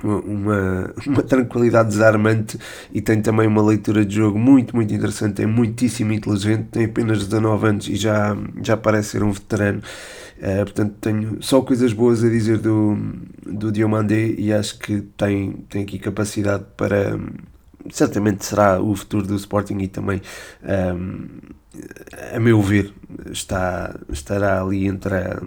uma, 0.08 0.94
uma 1.06 1.24
tranquilidade 1.24 1.90
desarmante 1.90 2.58
e 2.94 3.02
tem 3.02 3.22
também 3.22 3.48
uma 3.48 3.62
leitura 3.62 4.06
de 4.06 4.16
jogo 4.16 4.38
muito, 4.38 4.76
muito 4.76 4.94
interessante, 4.94 5.42
é 5.42 5.46
muitíssimo 5.46 6.14
inteligente, 6.14 6.66
tem 6.72 6.86
apenas 6.86 7.26
19 7.26 7.68
anos 7.68 7.88
e 7.88 7.96
já, 7.96 8.36
já 8.62 8.78
parece 8.78 9.10
ser 9.10 9.24
um 9.24 9.32
veterano. 9.32 9.82
Uh, 10.42 10.64
portanto, 10.64 10.96
tenho 11.00 11.38
só 11.40 11.62
coisas 11.62 11.94
boas 11.94 12.24
a 12.24 12.30
dizer 12.30 12.58
do, 12.58 12.98
do 13.46 13.72
Diomandé 13.72 14.34
e 14.38 14.52
acho 14.52 14.80
que 14.80 15.02
tem, 15.16 15.52
tem 15.70 15.84
aqui 15.84 16.00
capacidade 16.00 16.66
para. 16.76 17.20
Certamente 17.92 18.46
será 18.46 18.82
o 18.82 18.96
futuro 18.96 19.26
do 19.26 19.36
Sporting 19.36 19.78
e 19.80 19.88
também, 19.88 20.22
um, 20.64 21.28
a 22.36 22.40
meu 22.40 22.62
ver, 22.62 22.94
está, 23.32 23.96
estará 24.10 24.62
ali 24.62 24.88
entre, 24.88 25.16
a, 25.16 25.42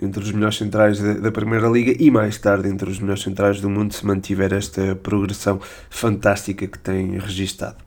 entre 0.00 0.22
os 0.22 0.30
melhores 0.30 0.56
centrais 0.56 1.00
da, 1.00 1.14
da, 1.14 1.32
Primeira 1.32 1.68
Liga 1.68 1.94
e 1.98 2.10
mais 2.10 2.36
tarde 2.36 2.68
entre 2.68 2.90
os 2.90 2.98
melhores 2.98 3.22
centrais 3.22 3.60
do 3.60 3.70
mundo 3.70 3.94
se 3.94 4.04
mantiver 4.04 4.52
esta 4.52 4.94
progressão 4.96 5.60
fantástica 5.88 6.66
que 6.66 6.78
tem 6.78 7.18
registado. 7.18 7.78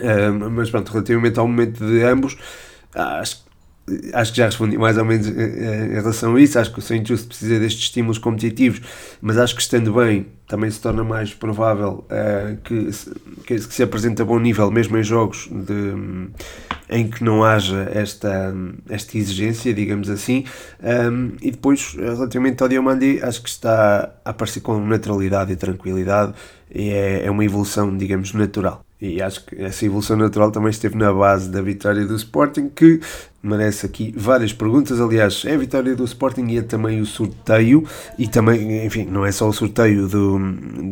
Um, 0.00 0.50
mas 0.50 0.70
pronto, 0.70 0.90
relativamente 0.90 1.38
ao 1.38 1.46
momento 1.46 1.84
de 1.84 2.02
ambos, 2.04 2.38
acho 2.94 3.44
acho 4.12 4.32
que 4.32 4.38
já 4.38 4.46
respondi 4.46 4.76
mais 4.76 4.96
ou 4.96 5.04
menos 5.04 5.28
eh, 5.28 5.32
eh, 5.36 5.86
em 5.86 5.94
relação 5.94 6.34
a 6.34 6.40
isso. 6.40 6.58
Acho 6.58 6.72
que 6.72 6.78
o 6.78 6.82
Saint 6.82 7.06
Just 7.06 7.28
precisa 7.28 7.58
destes 7.58 7.84
estímulos 7.84 8.18
competitivos, 8.18 8.80
mas 9.20 9.38
acho 9.38 9.54
que 9.54 9.60
estando 9.60 9.92
bem 9.92 10.26
também 10.48 10.70
se 10.70 10.80
torna 10.80 11.04
mais 11.04 11.34
provável 11.34 12.06
uh, 12.10 12.56
que, 12.64 12.90
que, 13.46 13.58
se 13.60 13.82
apresente 13.82 14.22
a 14.22 14.24
bom 14.24 14.38
nível, 14.38 14.70
mesmo 14.70 14.96
em 14.96 15.02
jogos 15.02 15.46
de, 15.52 15.92
em 16.88 17.06
que 17.06 17.22
não 17.22 17.44
haja 17.44 17.86
esta, 17.92 18.54
esta 18.88 19.18
exigência, 19.18 19.74
digamos 19.74 20.08
assim. 20.08 20.44
Um, 20.82 21.32
e 21.42 21.50
depois, 21.50 21.94
relativamente 21.94 22.62
ao 22.62 22.68
Diomandi, 22.68 23.20
acho 23.22 23.42
que 23.42 23.48
está 23.50 24.10
a 24.24 24.30
aparecer 24.30 24.60
com 24.60 24.80
naturalidade 24.80 25.52
e 25.52 25.56
tranquilidade 25.56 26.32
e 26.74 26.90
é, 26.90 27.26
é 27.26 27.30
uma 27.30 27.44
evolução, 27.44 27.96
digamos, 27.96 28.32
natural. 28.32 28.84
E 29.00 29.22
acho 29.22 29.46
que 29.46 29.54
essa 29.62 29.86
evolução 29.86 30.16
natural 30.16 30.50
também 30.50 30.70
esteve 30.70 30.96
na 30.96 31.12
base 31.12 31.48
da 31.48 31.62
vitória 31.62 32.04
do 32.04 32.16
Sporting, 32.16 32.68
que 32.68 33.00
merece 33.40 33.86
aqui 33.86 34.12
várias 34.16 34.52
perguntas. 34.52 35.00
Aliás, 35.00 35.44
é 35.46 35.54
a 35.54 35.56
vitória 35.56 35.94
do 35.94 36.04
Sporting 36.04 36.46
e 36.48 36.58
é 36.58 36.62
também 36.62 37.00
o 37.00 37.06
sorteio, 37.06 37.84
e 38.18 38.26
também, 38.26 38.84
enfim, 38.84 39.04
não 39.04 39.24
é 39.24 39.30
só 39.30 39.48
o 39.48 39.52
sorteio 39.52 40.08
do, 40.08 40.38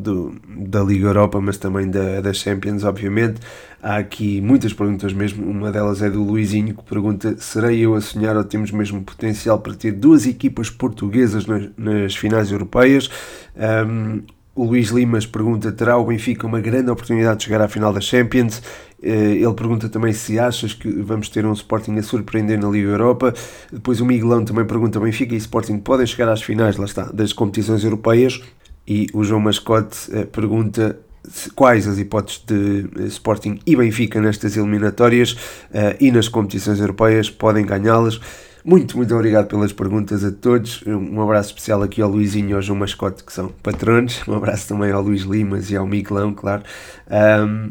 do, 0.01 0.35
da 0.47 0.85
Liga 0.85 1.09
Europa, 1.09 1.41
mas 1.41 1.59
também 1.59 1.91
da, 1.91 2.21
da 2.21 2.33
Champions, 2.33 2.85
obviamente. 2.85 3.41
Há 3.83 3.97
aqui 3.97 4.41
muitas 4.41 4.73
perguntas 4.73 5.13
mesmo. 5.13 5.45
Uma 5.45 5.73
delas 5.73 6.01
é 6.01 6.09
do 6.09 6.23
Luizinho, 6.23 6.77
que 6.77 6.85
pergunta: 6.85 7.37
serei 7.39 7.81
eu 7.81 7.95
a 7.95 8.01
sonhar 8.01 8.37
ou 8.37 8.45
temos 8.45 8.71
mesmo 8.71 9.03
potencial 9.03 9.59
para 9.59 9.75
ter 9.75 9.91
duas 9.91 10.27
equipas 10.27 10.71
portuguesas 10.71 11.45
nas, 11.47 11.71
nas 11.77 12.15
finais 12.15 12.53
europeias? 12.53 13.11
Um, 13.57 14.23
o 14.57 14.65
Luís 14.65 14.89
Limas 14.89 15.27
pergunta: 15.27 15.71
terá 15.71 15.97
o 15.99 16.07
Benfica 16.07 16.47
uma 16.47 16.61
grande 16.61 16.91
oportunidade 16.91 17.39
de 17.39 17.45
chegar 17.45 17.61
à 17.61 17.69
final 17.69 17.93
da 17.93 18.01
Champions? 18.01 18.63
Eh, 19.03 19.35
ele 19.35 19.53
pergunta 19.53 19.89
também 19.89 20.13
se 20.13 20.39
achas 20.39 20.73
que 20.73 20.89
vamos 20.89 21.29
ter 21.29 21.45
um 21.45 21.53
Sporting 21.53 21.97
a 21.99 22.03
surpreender 22.03 22.59
na 22.59 22.69
Liga 22.69 22.89
Europa. 22.89 23.35
Depois 23.71 24.01
o 24.01 24.07
Miguelão 24.07 24.45
também 24.45 24.65
pergunta: 24.65 24.99
Benfica 24.99 25.35
e 25.35 25.39
Sporting 25.39 25.79
podem 25.79 26.07
chegar 26.07 26.33
às 26.33 26.43
finais, 26.43 26.77
lá 26.77 26.87
está, 26.87 27.05
das 27.13 27.33
competições 27.33 27.85
europeias? 27.85 28.41
E 28.89 29.09
o 29.13 29.23
João 29.23 29.41
Mascote 29.41 29.97
eh, 30.13 30.25
pergunta 30.25 30.99
quais 31.55 31.87
as 31.87 31.99
hipóteses 31.99 32.43
de 32.47 32.89
eh, 32.99 33.07
Sporting 33.07 33.61
e 33.67 33.77
Benfica 33.77 34.21
nestas 34.21 34.57
eliminatórias 34.57 35.37
e 36.01 36.11
nas 36.11 36.29
competições 36.29 36.81
europeias 36.81 37.29
podem 37.29 37.67
ganhá-las. 37.67 38.21
Muito, 38.69 38.97
muito 38.97 39.15
obrigado 39.15 39.47
pelas 39.47 39.73
perguntas 39.73 40.25
a 40.25 40.33
todos. 40.33 40.83
Um 40.85 41.23
abraço 41.23 41.51
especial 41.51 41.85
aqui 41.85 42.03
ao 42.03 42.11
Luizinho 42.11 42.51
e 42.51 42.53
ao 42.53 42.61
João 42.61 42.81
Mascote, 42.81 43.23
que 43.23 43.33
são 43.33 43.49
patronos. 43.63 44.27
Um 44.27 44.35
abraço 44.35 44.67
também 44.67 44.91
ao 44.91 45.01
Luís 45.01 45.23
Limas 45.23 45.71
e 45.71 45.77
ao 45.77 45.87
Miguelão, 45.87 46.35
claro. 46.35 46.65
Um, 47.09 47.71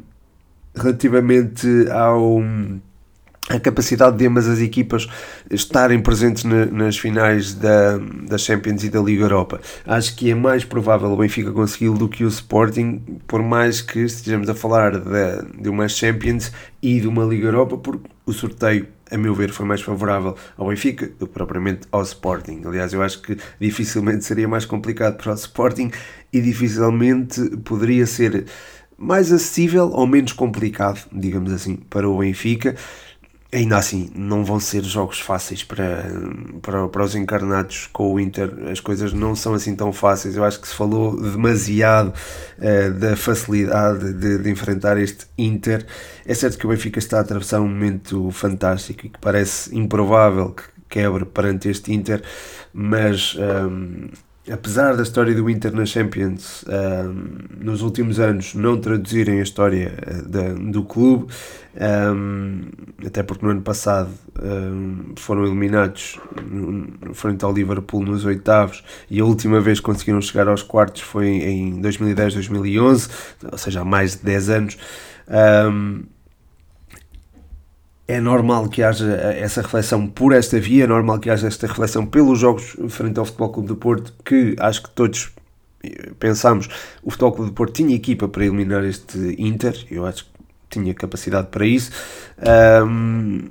relativamente 0.73 1.67
ao 1.91 2.41
a 3.49 3.59
capacidade 3.59 4.17
de 4.17 4.25
ambas 4.25 4.47
as 4.47 4.59
equipas 4.59 5.05
estarem 5.51 6.01
presentes 6.01 6.45
na, 6.45 6.65
nas 6.65 6.97
finais 6.97 7.53
da, 7.53 7.97
da 7.97 8.37
Champions 8.37 8.85
e 8.85 8.89
da 8.89 9.01
Liga 9.01 9.25
Europa. 9.25 9.59
Acho 9.85 10.15
que 10.15 10.31
é 10.31 10.33
mais 10.33 10.63
provável 10.63 11.11
o 11.11 11.17
Benfica 11.17 11.51
consegui-lo 11.51 11.97
do 11.97 12.07
que 12.07 12.23
o 12.23 12.27
Sporting, 12.29 13.01
por 13.27 13.43
mais 13.43 13.81
que 13.81 13.99
estejamos 13.99 14.49
a 14.49 14.55
falar 14.55 14.97
de, 14.97 15.61
de 15.61 15.67
uma 15.67 15.89
Champions 15.89 16.53
e 16.81 17.01
de 17.01 17.07
uma 17.07 17.25
Liga 17.25 17.47
Europa, 17.47 17.77
porque 17.77 18.09
o 18.25 18.31
sorteio, 18.31 18.87
a 19.11 19.17
meu 19.17 19.33
ver, 19.35 19.51
foi 19.51 19.65
mais 19.65 19.81
favorável 19.81 20.35
ao 20.57 20.67
Benfica 20.67 21.07
do 21.19 21.27
que 21.27 21.33
propriamente 21.33 21.87
ao 21.91 22.01
Sporting. 22.01 22.61
Aliás, 22.65 22.93
eu 22.93 23.01
acho 23.01 23.21
que 23.21 23.37
dificilmente 23.59 24.25
seria 24.25 24.47
mais 24.47 24.65
complicado 24.65 25.17
para 25.17 25.31
o 25.31 25.35
Sporting 25.35 25.91
e 26.33 26.41
dificilmente 26.41 27.41
poderia 27.57 28.05
ser 28.05 28.45
mais 28.97 29.31
acessível 29.31 29.89
ou 29.89 30.07
menos 30.07 30.31
complicado, 30.31 31.05
digamos 31.11 31.51
assim, 31.51 31.75
para 31.75 32.09
o 32.09 32.17
Benfica 32.17 32.75
ainda 33.51 33.77
assim, 33.77 34.09
não 34.15 34.43
vão 34.43 34.59
ser 34.59 34.83
jogos 34.83 35.19
fáceis 35.19 35.63
para, 35.63 36.05
para, 36.61 36.87
para 36.87 37.03
os 37.03 37.15
encarnados 37.15 37.87
com 37.93 38.13
o 38.13 38.19
Inter. 38.19 38.51
As 38.69 38.79
coisas 38.79 39.13
não 39.13 39.35
são 39.35 39.53
assim 39.53 39.75
tão 39.75 39.93
fáceis. 39.93 40.35
Eu 40.35 40.43
acho 40.43 40.59
que 40.59 40.67
se 40.67 40.75
falou 40.75 41.19
demasiado 41.19 42.13
uh, 42.57 42.93
da 42.99 43.15
facilidade 43.15 44.13
de, 44.13 44.39
de, 44.39 44.49
enfrentar 44.49 44.97
este 44.97 45.25
Inter. 45.37 45.85
É 46.25 46.33
certo 46.33 46.57
que 46.57 46.65
o 46.65 46.69
Benfica 46.69 46.99
está 46.99 47.17
a 47.17 47.21
atravessar 47.21 47.61
um 47.61 47.67
momento 47.67 48.29
fantástico 48.31 49.05
e 49.05 49.09
que 49.09 49.19
parece 49.19 49.75
improvável 49.75 50.51
que 50.51 50.63
quebre 50.89 51.25
perante 51.25 51.69
este 51.69 51.93
Inter, 51.93 52.21
mas. 52.73 53.35
Um, 53.35 53.41
ehm, 53.41 54.24
apesar 54.51 54.95
da 54.95 55.03
história 55.03 55.33
do 55.33 55.49
Inter 55.49 55.73
na 55.73 55.85
Champions 55.85 56.63
um, 56.67 57.63
nos 57.63 57.81
últimos 57.81 58.19
anos 58.19 58.53
não 58.53 58.77
traduzirem 58.77 59.39
a 59.39 59.43
história 59.43 59.93
eh, 60.05 60.53
do 60.71 60.83
clube, 60.83 61.33
um, 61.75 62.61
até 63.05 63.23
porque 63.23 63.43
no 63.43 63.51
ano 63.51 63.61
passado 63.61 64.09
um, 64.41 65.13
foram 65.17 65.45
eliminados 65.45 66.19
frente 67.13 67.43
ao 67.43 67.51
Liverpool 67.51 68.03
nos 68.03 68.23
oitavos 68.23 68.83
e 69.09 69.19
a 69.19 69.25
última 69.25 69.59
vez 69.59 69.79
que 69.79 69.85
conseguiram 69.85 70.21
chegar 70.21 70.47
aos 70.47 70.61
quartos 70.61 71.01
foi 71.01 71.27
em 71.27 71.81
2010-2011, 71.81 73.09
ou 73.51 73.57
seja, 73.57 73.81
há 73.81 73.85
mais 73.85 74.15
de 74.15 74.23
10 74.23 74.49
anos 74.49 74.77
é 78.07 78.19
normal 78.19 78.69
que 78.69 78.83
haja 78.83 79.05
essa 79.15 79.61
reflexão 79.61 80.07
por 80.07 80.33
esta 80.33 80.59
via, 80.59 80.83
é 80.83 80.87
normal 80.87 81.19
que 81.19 81.29
haja 81.29 81.47
esta 81.47 81.67
reflexão 81.67 82.05
pelos 82.05 82.39
jogos 82.39 82.75
frente 82.89 83.17
ao 83.19 83.25
Futebol 83.25 83.49
Clube 83.49 83.67
do 83.67 83.75
Porto, 83.75 84.13
que 84.23 84.55
acho 84.59 84.83
que 84.83 84.89
todos 84.91 85.31
eh, 85.83 86.11
pensamos 86.19 86.69
o 87.01 87.09
Futebol 87.09 87.31
Clube 87.31 87.51
do 87.51 87.55
Porto 87.55 87.73
tinha 87.73 87.95
equipa 87.95 88.27
para 88.27 88.45
eliminar 88.45 88.83
este 88.83 89.35
Inter, 89.39 89.75
eu 89.89 90.05
acho 90.05 90.25
que 90.25 90.31
tinha 90.69 90.93
capacidade 90.93 91.47
para 91.47 91.65
isso. 91.65 91.91
Um, 92.85 93.41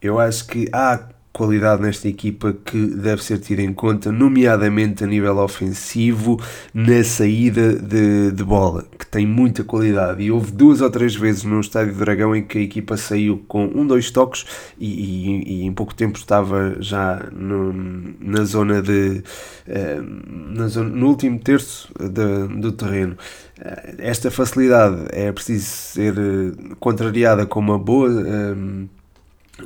eu 0.00 0.20
acho 0.20 0.46
que 0.46 0.68
há 0.72 1.08
qualidade 1.36 1.82
nesta 1.82 2.08
equipa 2.08 2.56
que 2.64 2.78
deve 2.78 3.22
ser 3.22 3.38
tida 3.38 3.60
em 3.60 3.70
conta, 3.70 4.10
nomeadamente 4.10 5.04
a 5.04 5.06
nível 5.06 5.36
ofensivo, 5.36 6.40
na 6.72 7.04
saída 7.04 7.74
de, 7.74 8.32
de 8.32 8.42
bola, 8.42 8.86
que 8.98 9.06
tem 9.06 9.26
muita 9.26 9.62
qualidade. 9.62 10.22
E 10.22 10.30
houve 10.30 10.50
duas 10.50 10.80
ou 10.80 10.88
três 10.88 11.14
vezes 11.14 11.44
no 11.44 11.60
Estádio 11.60 11.92
do 11.92 11.98
Dragão 11.98 12.34
em 12.34 12.42
que 12.42 12.56
a 12.56 12.62
equipa 12.62 12.96
saiu 12.96 13.44
com 13.46 13.66
um, 13.66 13.86
dois 13.86 14.10
toques 14.10 14.46
e, 14.80 14.86
e, 14.86 15.60
e 15.60 15.64
em 15.66 15.74
pouco 15.74 15.94
tempo 15.94 16.16
estava 16.16 16.76
já 16.80 17.28
no, 17.30 17.70
na 18.18 18.42
zona 18.44 18.80
de. 18.80 19.22
Eh, 19.68 20.00
na 20.48 20.68
zona, 20.68 20.88
no 20.88 21.06
último 21.06 21.38
terço 21.38 21.92
de, 22.00 22.60
do 22.60 22.72
terreno. 22.72 23.14
Eh, 23.60 23.94
esta 23.98 24.30
facilidade 24.30 25.04
é 25.10 25.30
preciso 25.32 25.66
ser 25.66 26.14
eh, 26.16 26.74
contrariada 26.80 27.44
com 27.44 27.60
uma 27.60 27.78
boa 27.78 28.08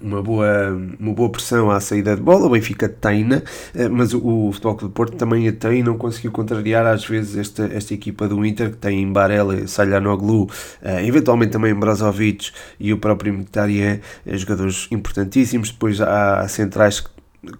uma 0.02 0.22
boa, 0.22 0.70
uma 0.98 1.12
boa 1.12 1.28
pressão 1.30 1.70
à 1.70 1.80
saída 1.80 2.14
de 2.14 2.22
bola. 2.22 2.46
O 2.46 2.50
Benfica 2.50 2.88
tem, 2.88 3.24
né? 3.24 3.42
eh, 3.74 3.88
mas 3.88 4.14
o, 4.14 4.20
o 4.48 4.52
Futebol 4.52 4.76
Clube 4.76 4.92
do 4.92 4.94
Porto 4.94 5.16
também 5.16 5.48
a 5.48 5.52
tem 5.52 5.80
e 5.80 5.82
não 5.82 5.96
conseguiu 5.96 6.30
contrariar 6.30 6.86
às 6.86 7.04
vezes 7.04 7.36
esta, 7.36 7.64
esta 7.66 7.94
equipa 7.94 8.28
do 8.28 8.44
Inter 8.44 8.70
que 8.70 8.76
tem 8.76 9.10
Barella, 9.12 9.66
Salhanoglu, 9.66 10.44
uh, 10.44 10.48
eventualmente 11.04 11.52
também 11.52 11.74
Brozovic 11.74 12.50
e 12.78 12.92
o 12.92 12.98
próprio 12.98 13.32
Mkhitaryan, 13.32 14.00
eh, 14.26 14.36
jogadores 14.36 14.86
importantíssimos. 14.90 15.70
Depois 15.70 16.00
há 16.00 16.46
centrais 16.48 17.00
que 17.00 17.10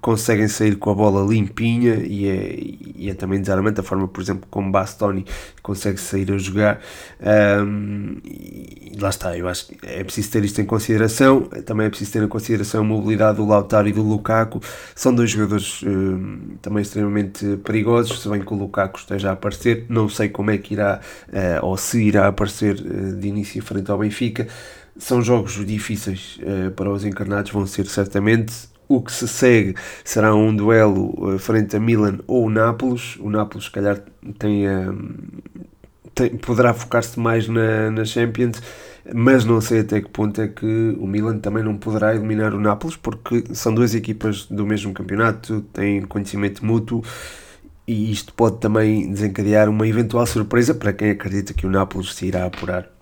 conseguem 0.01 0.47
sair 0.47 0.77
com 0.77 0.91
a 0.91 0.95
bola 0.95 1.27
limpinha 1.27 1.95
e 1.95 2.29
é, 2.29 2.57
e 2.97 3.11
é 3.11 3.15
também 3.15 3.41
desarmante 3.41 3.81
a 3.81 3.83
forma, 3.83 4.07
por 4.07 4.21
exemplo, 4.21 4.47
como 4.51 4.71
Bastoni 4.71 5.25
consegue 5.63 5.99
sair 5.99 6.31
a 6.33 6.39
jogar. 6.39 6.81
Um, 7.21 8.19
e 8.25 8.97
lá 9.01 9.09
está, 9.09 9.37
eu 9.37 9.49
acho 9.49 9.69
que 9.69 9.79
é 9.87 10.05
preciso 10.05 10.31
ter 10.31 10.45
isto 10.45 10.61
em 10.61 10.67
consideração. 10.67 11.43
Também 11.65 11.87
é 11.87 11.89
preciso 11.89 12.13
ter 12.13 12.23
em 12.23 12.29
consideração 12.29 12.83
a 12.83 12.85
mobilidade 12.85 13.39
do 13.39 13.47
Lautaro 13.47 13.89
e 13.89 13.93
do 13.93 14.03
Lukaku. 14.03 14.61
São 14.95 15.15
dois 15.15 15.31
jogadores 15.31 15.83
um, 15.83 16.57
também 16.61 16.83
extremamente 16.83 17.57
perigosos, 17.59 18.21
se 18.21 18.29
bem 18.29 18.43
que 18.43 18.53
o 18.53 18.57
Lukaku 18.57 18.99
esteja 18.99 19.31
a 19.31 19.33
aparecer. 19.33 19.87
Não 19.89 20.09
sei 20.09 20.29
como 20.29 20.51
é 20.51 20.59
que 20.59 20.75
irá, 20.75 21.01
uh, 21.29 21.65
ou 21.65 21.77
se 21.79 22.03
irá 22.03 22.27
aparecer 22.29 22.75
uh, 22.75 23.17
de 23.17 23.29
início 23.29 23.63
frente 23.63 23.91
ao 23.91 23.99
Benfica. 23.99 24.47
São 24.99 25.23
jogos 25.23 25.65
difíceis 25.65 26.39
uh, 26.43 26.71
para 26.73 26.91
os 26.91 27.05
encarnados, 27.05 27.51
vão 27.51 27.67
ser 27.67 27.87
certamente 27.87 28.69
o 28.91 29.01
que 29.01 29.13
se 29.13 29.29
segue 29.29 29.75
será 30.05 30.35
um 30.35 30.55
duelo 30.55 31.39
frente 31.39 31.77
a 31.77 31.81
Milan 31.81 32.19
ou 32.27 32.51
Nápoles. 32.51 33.17
O 33.21 33.31
Nápoles, 33.31 33.65
se 33.65 33.71
calhar, 33.71 34.01
tem, 34.39 34.65
tem 36.15 36.37
poderá 36.37 36.75
focar-se 36.75 37.19
mais 37.19 37.49
na, 37.49 37.91
na 37.91 38.05
Champions 38.05 38.61
mas 39.15 39.45
não 39.45 39.61
sei 39.61 39.81
até 39.81 40.01
que 40.01 40.09
ponto 40.09 40.41
é 40.41 40.49
que 40.49 40.97
o 40.99 41.07
Milan 41.07 41.39
também 41.39 41.63
não 41.65 41.77
poderá 41.77 42.15
eliminar 42.15 42.55
o 42.55 42.61
Nápoles, 42.61 42.97
porque 42.97 43.45
são 43.55 43.75
duas 43.75 43.95
equipas 43.95 44.47
do 44.47 44.67
mesmo 44.67 44.93
campeonato, 44.93 45.63
têm 45.73 46.03
conhecimento 46.03 46.65
mútuo 46.65 47.03
e 47.87 48.13
isto 48.13 48.33
pode 48.35 48.59
também 48.59 49.11
desencadear 49.11 49.69
uma 49.69 49.87
eventual 49.87 50.27
surpresa 50.27 50.75
para 50.75 50.93
quem 50.93 51.11
acredita 51.11 51.55
que 51.55 51.67
o 51.67 51.71
Nápoles 51.71 52.15
se 52.15 52.27
irá 52.27 52.45
apurar 52.45 52.85
eh, 52.85 53.00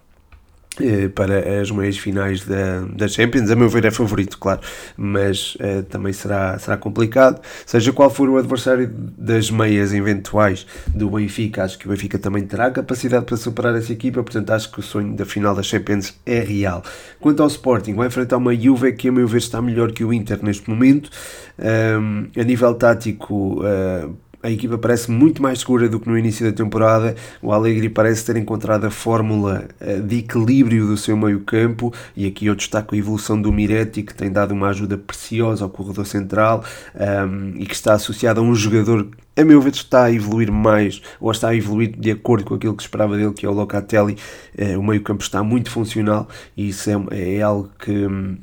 para 1.15 1.61
as 1.61 1.71
meias 1.71 1.99
finais 1.99 2.45
da, 2.45 2.81
da 2.93 3.09
Champions. 3.09 3.51
A 3.51 3.57
meu 3.57 3.69
ver 3.69 3.85
é 3.85 3.91
favorito, 3.91 4.39
claro, 4.39 4.61
mas 4.97 5.57
uh, 5.57 5.83
também 5.85 6.13
será, 6.13 6.59
será 6.59 6.77
complicado. 6.77 7.41
Seja 7.67 7.93
qual 7.93 8.11
for 8.11 8.29
o 8.29 8.37
adversário 8.37 8.89
das 8.93 9.51
meias 9.51 9.93
eventuais 9.93 10.67
do 10.87 11.11
Benfica, 11.11 11.65
acho 11.65 11.79
que 11.79 11.87
o 11.87 11.91
Benfica 11.91 12.19
também 12.19 12.45
terá 12.45 12.71
capacidade 12.71 13.25
para 13.25 13.37
superar 13.37 13.75
essa 13.77 13.93
equipa, 13.93 14.23
portanto 14.23 14.51
acho 14.51 14.71
que 14.71 14.81
o 14.81 14.83
sonho 14.83 15.15
da 15.15 15.25
final 15.25 15.55
da 15.55 15.63
Champions 15.63 16.15
é 16.25 16.41
real. 16.41 16.83
Quanto 17.21 17.43
ao 17.43 17.49
Sporting, 17.49 17.95
vai 17.95 18.07
enfrentar 18.07 18.37
uma 18.37 18.55
Juve 18.55 18.93
que 18.93 19.09
a 19.09 19.13
meu 19.13 19.27
ver 19.27 19.39
está 19.39 19.61
melhor 19.61 19.93
que 19.93 20.05
o 20.05 20.13
Inter 20.13 20.39
neste 20.43 20.69
momento. 20.69 21.11
Um, 21.59 22.29
a 22.41 22.45
nível 22.45 22.75
tático, 22.75 23.63
uh, 23.63 24.17
a 24.43 24.51
equipa 24.51 24.79
parece 24.79 25.11
muito 25.11 25.43
mais 25.43 25.61
segura 25.61 25.89
do 25.89 25.99
que 25.99 26.09
no 26.09 26.17
início 26.17 26.47
da 26.47 26.53
temporada. 26.53 27.17
O 27.43 27.53
Allegri 27.53 27.89
parece 27.89 28.25
ter 28.25 28.37
encontrado 28.37 28.85
a 28.85 28.91
fórmula 28.91 29.69
eh, 29.81 29.99
de 29.99 30.19
equilíbrio 30.19 30.87
do 30.87 30.97
seu 30.97 31.17
meio-campo. 31.17 31.93
E 32.17 32.27
aqui 32.27 32.47
eu 32.47 32.55
destaco 32.55 32.95
a 32.95 32.99
evolução 32.99 33.41
do 33.41 33.53
Miretti, 33.53 34.03
que 34.03 34.15
tem 34.15 34.31
dado 34.31 34.53
uma 34.53 34.69
ajuda 34.69 34.97
preciosa 34.97 35.65
ao 35.65 35.71
corredor 35.71 36.07
central 36.07 36.65
um, 36.95 37.03
ehm, 37.03 37.55
e 37.59 37.67
que 37.67 37.75
está 37.75 37.95
associado 37.95 38.41
a 38.41 38.43
um 38.43 38.55
jogador, 38.55 39.09
a 39.37 39.45
meu 39.45 39.61
ver, 39.61 39.73
está 39.73 40.05
a 40.05 40.13
evoluir 40.13 40.53
mais, 40.53 41.03
ou 41.21 41.31
está 41.31 41.49
a 41.49 41.57
evoluir 41.57 41.97
de 41.99 42.11
acordo 42.11 42.45
com 42.45 42.55
aquilo 42.55 42.75
que 42.75 42.83
esperava 42.83 43.17
dele, 43.17 43.33
que 43.33 43.45
é 43.45 43.49
o 43.49 43.53
Locatelli. 43.53 44.17
Uh, 44.57 44.79
o 44.79 44.83
meio-campo 44.83 45.23
está 45.23 45.43
muito 45.43 45.71
funcional 45.71 46.29
e 46.57 46.69
isso 46.69 46.91
é, 46.91 47.37
é 47.39 47.43
algo 47.43 47.71
que. 47.79 48.39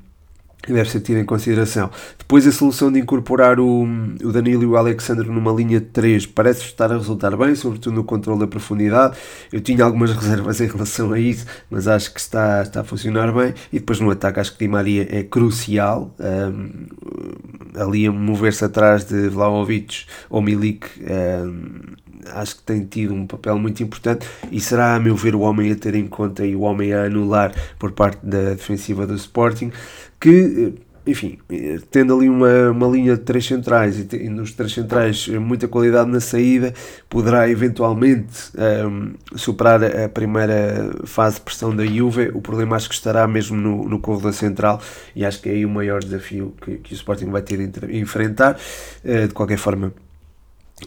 Que 0.65 0.73
deve 0.73 0.89
ser 0.89 1.01
tido 1.01 1.19
em 1.19 1.25
consideração. 1.25 1.91
Depois 2.17 2.47
a 2.47 2.51
solução 2.51 2.91
de 2.91 2.99
incorporar 2.99 3.59
o, 3.59 3.83
o 4.23 4.31
Danilo 4.31 4.63
e 4.63 4.65
o 4.65 4.75
Alexandre 4.75 5.29
numa 5.29 5.51
linha 5.51 5.79
de 5.79 5.85
3 5.87 6.25
parece 6.25 6.63
estar 6.63 6.91
a 6.91 6.97
resultar 6.97 7.37
bem, 7.37 7.53
sobretudo 7.53 7.95
no 7.95 8.03
controle 8.03 8.39
da 8.39 8.47
profundidade. 8.47 9.15
Eu 9.51 9.61
tinha 9.61 9.85
algumas 9.85 10.11
reservas 10.17 10.59
em 10.59 10.67
relação 10.67 11.13
a 11.13 11.19
isso, 11.19 11.45
mas 11.69 11.87
acho 11.87 12.11
que 12.11 12.19
está, 12.19 12.63
está 12.63 12.81
a 12.81 12.83
funcionar 12.83 13.31
bem. 13.31 13.53
E 13.71 13.79
depois 13.79 13.99
no 13.99 14.09
ataque 14.09 14.39
acho 14.39 14.53
que 14.53 14.59
Di 14.59 14.67
Maria 14.67 15.07
é 15.09 15.23
crucial. 15.23 16.15
Um, 16.19 16.87
ali 17.75 18.07
a 18.07 18.11
mover-se 18.11 18.65
atrás 18.65 19.03
de 19.05 19.27
Vlaovic 19.29 20.05
ou 20.29 20.41
Milik 20.41 20.87
um, 21.01 21.95
acho 22.33 22.57
que 22.57 22.63
tem 22.63 22.85
tido 22.85 23.13
um 23.13 23.27
papel 23.27 23.57
muito 23.57 23.81
importante 23.83 24.27
e 24.51 24.59
será, 24.59 24.95
a 24.95 24.99
meu 24.99 25.15
ver, 25.15 25.35
o 25.35 25.41
homem 25.41 25.71
a 25.71 25.75
ter 25.75 25.95
em 25.95 26.07
conta 26.07 26.45
e 26.45 26.55
o 26.55 26.61
homem 26.61 26.93
a 26.93 27.03
anular 27.03 27.53
por 27.77 27.91
parte 27.91 28.25
da 28.25 28.51
defensiva 28.51 29.05
do 29.05 29.15
Sporting 29.15 29.71
que 30.19 30.73
enfim, 31.07 31.37
tendo 31.91 32.15
ali 32.15 32.27
uma, 32.27 32.71
uma 32.71 32.87
linha 32.87 33.15
de 33.15 33.21
três 33.21 33.45
centrais 33.45 33.99
e, 34.11 34.29
nos 34.29 34.53
três 34.53 34.73
centrais 34.73 35.27
muita 35.27 35.67
qualidade 35.67 36.09
na 36.09 36.19
saída, 36.19 36.73
poderá 37.07 37.47
eventualmente 37.47 38.51
um, 38.57 39.13
superar 39.35 39.83
a 39.83 40.09
primeira 40.09 40.91
fase 41.03 41.35
de 41.35 41.41
pressão 41.41 41.75
da 41.75 41.85
Juve. 41.85 42.31
O 42.33 42.41
problema 42.41 42.75
acho 42.75 42.89
que 42.89 42.95
estará 42.95 43.27
mesmo 43.27 43.55
no, 43.55 43.87
no 43.87 43.99
corredor 43.99 44.33
central 44.33 44.81
e 45.15 45.23
acho 45.23 45.41
que 45.41 45.49
é 45.49 45.51
aí 45.51 45.65
o 45.65 45.69
maior 45.69 46.03
desafio 46.03 46.55
que, 46.59 46.77
que 46.77 46.93
o 46.93 46.95
Sporting 46.95 47.29
vai 47.29 47.43
ter 47.43 47.67
de 47.67 47.97
enfrentar. 47.99 48.57
De 49.03 49.33
qualquer 49.33 49.57
forma, 49.57 49.93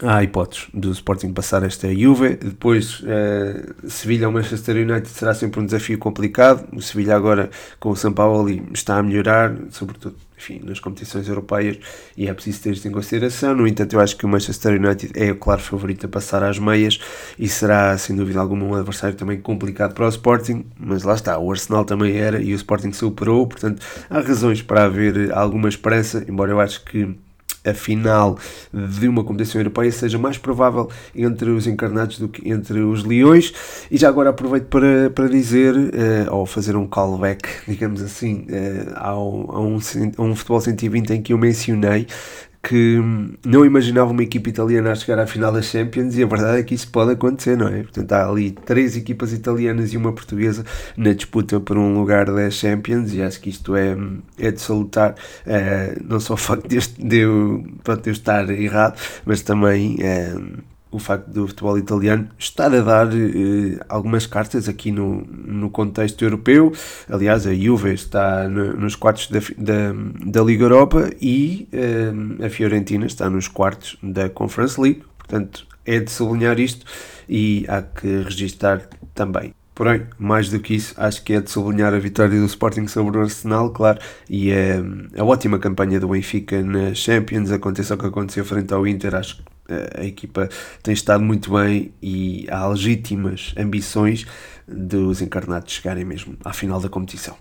há 0.03 0.23
hipóteses 0.23 0.69
do 0.73 0.93
Sporting 0.93 1.33
passar 1.33 1.63
esta 1.63 1.93
Juve. 1.95 2.37
Depois, 2.37 3.01
uh, 3.01 3.89
Sevilha 3.89 4.29
ou 4.29 4.33
Manchester 4.33 4.77
United 4.77 5.09
será 5.09 5.35
sempre 5.35 5.61
um 5.61 5.65
desafio 5.65 5.99
complicado. 5.99 6.69
O 6.73 6.81
Sevilha 6.81 7.17
agora 7.17 7.51
com 7.81 7.91
o 7.91 7.97
São 7.97 8.13
Paulo 8.13 8.49
está 8.73 8.99
a 8.99 9.03
melhorar, 9.03 9.57
sobretudo 9.71 10.17
enfim, 10.37 10.61
nas 10.65 10.79
competições 10.79 11.27
europeias, 11.29 11.79
e 12.17 12.29
é 12.29 12.33
preciso 12.33 12.63
ter 12.63 12.73
isto 12.73 12.87
em 12.87 12.93
consideração. 12.93 13.57
No 13.57 13.67
entanto, 13.67 13.95
eu 13.95 14.01
acho 14.01 14.17
que 14.17 14.25
o 14.25 14.29
Manchester 14.29 14.81
United 14.81 15.13
é 15.17 15.33
o 15.33 15.37
claro 15.37 15.61
favorito 15.61 16.07
a 16.07 16.09
passar 16.09 16.45
às 16.45 16.61
meias 16.61 17.01
e 17.37 17.49
será, 17.49 17.99
sem 17.99 18.15
dúvida 18.15 18.39
alguma, 18.39 18.65
um 18.65 18.75
adversário 18.75 19.17
também 19.17 19.41
complicado 19.41 19.95
para 19.95 20.07
o 20.07 20.09
Sporting. 20.09 20.65
Mas 20.79 21.03
lá 21.03 21.15
está, 21.15 21.37
o 21.39 21.51
Arsenal 21.51 21.85
também 21.85 22.17
era 22.17 22.41
e 22.41 22.53
o 22.53 22.57
Sporting 22.57 22.93
superou, 22.93 23.49
portanto, 23.49 23.85
há 24.09 24.21
razões 24.21 24.63
para 24.63 24.85
haver 24.85 25.33
alguma 25.33 25.69
esperança, 25.69 26.25
embora 26.29 26.53
eu 26.53 26.61
acho 26.61 26.85
que 26.85 27.17
a 27.65 27.75
final 27.75 28.39
de 28.73 29.09
uma 29.09 29.25
competição 29.25 29.61
europeia 29.61 29.91
seja 29.91 30.19
mais 30.19 30.39
provável 30.39 30.89
entre 31.15 31.51
os 31.51 31.67
encarnados 31.67 32.19
do 32.19 32.29
que 32.29 32.49
entre 32.49 32.81
os 32.81 33.05
leões. 33.05 33.53
E 33.91 33.97
já 33.97 34.09
agora 34.09 34.31
aproveito 34.31 34.67
para, 34.67 35.11
para 35.11 35.29
dizer, 35.29 35.75
uh, 35.75 36.35
ou 36.35 36.47
fazer 36.47 36.77
um 36.77 36.87
callback, 36.87 37.49
digamos 37.67 38.01
assim, 38.03 38.47
uh, 38.49 38.95
ao, 38.97 39.57
a, 39.57 39.61
um, 39.61 39.79
a 40.17 40.23
um 40.23 40.35
Futebol 40.35 40.61
120 40.61 41.11
em 41.11 41.23
que 41.23 41.33
eu 41.33 41.39
mencionei 41.39 42.07
que 42.63 42.99
não 43.45 43.65
imaginava 43.65 44.11
uma 44.11 44.23
equipa 44.23 44.49
italiana 44.49 44.93
a 44.93 44.95
chegar 44.95 45.19
à 45.19 45.27
final 45.27 45.53
da 45.53 45.63
Champions 45.63 46.17
e 46.17 46.23
a 46.23 46.27
verdade 46.27 46.59
é 46.59 46.63
que 46.63 46.75
isso 46.75 46.91
pode 46.91 47.13
acontecer, 47.13 47.57
não 47.57 47.69
é? 47.69 47.83
Portanto, 47.83 48.13
há 48.13 48.29
ali 48.29 48.51
três 48.51 48.97
equipas 48.97 49.33
italianas 49.33 49.93
e 49.93 49.97
uma 49.97 50.13
portuguesa 50.13 50.65
na 50.97 51.13
disputa 51.13 51.61
por 51.61 51.79
um 51.79 51.95
lugar 51.99 52.27
da 52.27 52.51
Champions 52.51 53.15
e 53.15 53.23
acho 53.23 53.41
que 53.41 53.51
isto 53.51 53.77
é, 53.77 53.97
é 54.39 54.51
de 54.51 54.61
salutar, 54.61 55.13
uh, 55.13 56.05
não 56.05 56.21
só 56.21 56.35
o 56.35 56.37
facto 56.37 56.69
de, 56.69 56.77
eu, 57.19 57.65
de 58.03 58.09
eu 58.09 58.13
estar 58.13 58.49
errado, 58.51 58.99
mas 59.25 59.43
também. 59.43 59.97
Uh, 59.97 60.78
o 60.91 60.99
facto 60.99 61.29
do 61.29 61.47
futebol 61.47 61.79
italiano 61.79 62.29
estar 62.39 62.73
a 62.75 62.81
dar 62.81 63.09
eh, 63.09 63.79
algumas 63.89 64.27
cartas 64.27 64.69
aqui 64.69 64.91
no, 64.91 65.23
no 65.27 65.71
contexto 65.71 66.25
europeu. 66.25 66.73
Aliás, 67.11 67.47
a 67.47 67.55
Juve 67.55 67.93
está 67.93 68.49
no, 68.49 68.75
nos 68.75 68.95
quartos 68.95 69.29
da, 69.29 69.41
da, 69.57 69.93
da, 70.25 70.43
Liga 70.43 70.65
Europa 70.65 71.11
e 71.21 71.69
eh, 71.73 72.47
a 72.47 72.51
Fiorentina 72.51 73.07
está 73.07 73.29
nos 73.29 73.49
quartos 73.49 73.97
da 74.03 74.29
Conference 74.29 74.81
League. 74.81 75.03
Portanto, 75.19 75.67
é 75.85 76.01
de 76.01 76.11
sublinhar 76.11 76.59
isto 76.59 76.87
e 77.29 77.65
há 77.69 77.83
que 77.83 78.23
registar 78.23 78.89
também. 79.15 79.55
Porém, 79.75 80.07
mais 80.19 80.49
do 80.49 80.59
que 80.59 80.75
isso, 80.75 80.93
acho 80.97 81.23
que 81.23 81.35
é 81.35 81.41
de 81.41 81.49
sublinhar 81.49 81.95
a 81.95 81.99
vitória 82.01 82.37
do 82.37 82.47
Sporting 82.47 82.89
sobre 82.89 83.17
o 83.17 83.21
Arsenal, 83.21 83.71
claro, 83.71 84.01
e 84.29 84.53
a, 84.53 85.21
a 85.21 85.25
ótima 85.25 85.57
campanha 85.57 86.01
do 86.01 86.09
Benfica 86.09 86.61
na 86.65 86.93
Champions, 86.95 87.53
aconteça 87.53 87.95
o 87.95 87.97
que 87.97 88.07
aconteceu 88.07 88.45
frente 88.45 88.75
ao 88.75 88.85
Inter, 88.89 89.15
acho 89.15 89.37
que 89.37 89.43
a 89.97 90.05
equipa 90.05 90.49
tem 90.83 90.95
estado 90.95 91.23
muito 91.23 91.53
bem 91.53 91.93
e 92.03 92.47
há 92.51 92.67
legítimas 92.67 93.55
ambições 93.57 94.27
dos 94.67 95.21
encarnados 95.21 95.73
chegarem 95.73 96.05
mesmo 96.05 96.37
à 96.45 96.53
final 96.53 96.81
da 96.81 96.89
competição. 96.89 97.37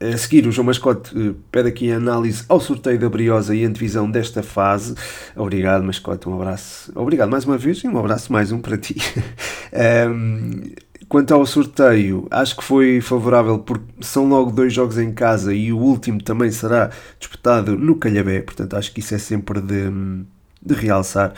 A 0.00 0.16
seguir, 0.16 0.46
o 0.46 0.52
João 0.52 0.66
Mascote 0.66 1.10
eh, 1.16 1.34
pede 1.50 1.68
aqui 1.70 1.90
a 1.90 1.96
análise 1.96 2.44
ao 2.48 2.60
sorteio 2.60 3.00
da 3.00 3.08
Briosa 3.08 3.52
e 3.52 3.64
a 3.64 3.68
antevisão 3.68 4.08
desta 4.08 4.44
fase. 4.44 4.94
Obrigado, 5.34 5.82
Mascote, 5.82 6.28
um 6.28 6.34
abraço. 6.34 6.92
Obrigado 6.94 7.28
mais 7.28 7.44
uma 7.44 7.58
vez 7.58 7.78
e 7.78 7.88
um 7.88 7.98
abraço 7.98 8.32
mais 8.32 8.52
um 8.52 8.60
para 8.60 8.78
ti. 8.78 8.94
um, 10.08 10.70
quanto 11.08 11.34
ao 11.34 11.44
sorteio, 11.44 12.28
acho 12.30 12.56
que 12.56 12.62
foi 12.62 13.00
favorável 13.00 13.58
porque 13.58 13.86
são 14.00 14.28
logo 14.28 14.52
dois 14.52 14.72
jogos 14.72 14.98
em 14.98 15.12
casa 15.12 15.52
e 15.52 15.72
o 15.72 15.78
último 15.78 16.22
também 16.22 16.52
será 16.52 16.90
disputado 17.18 17.76
no 17.76 17.96
Calhabé, 17.96 18.40
portanto 18.42 18.76
acho 18.76 18.92
que 18.92 19.00
isso 19.00 19.16
é 19.16 19.18
sempre 19.18 19.60
de 19.60 19.90
de 20.68 20.80
realçar 20.80 21.32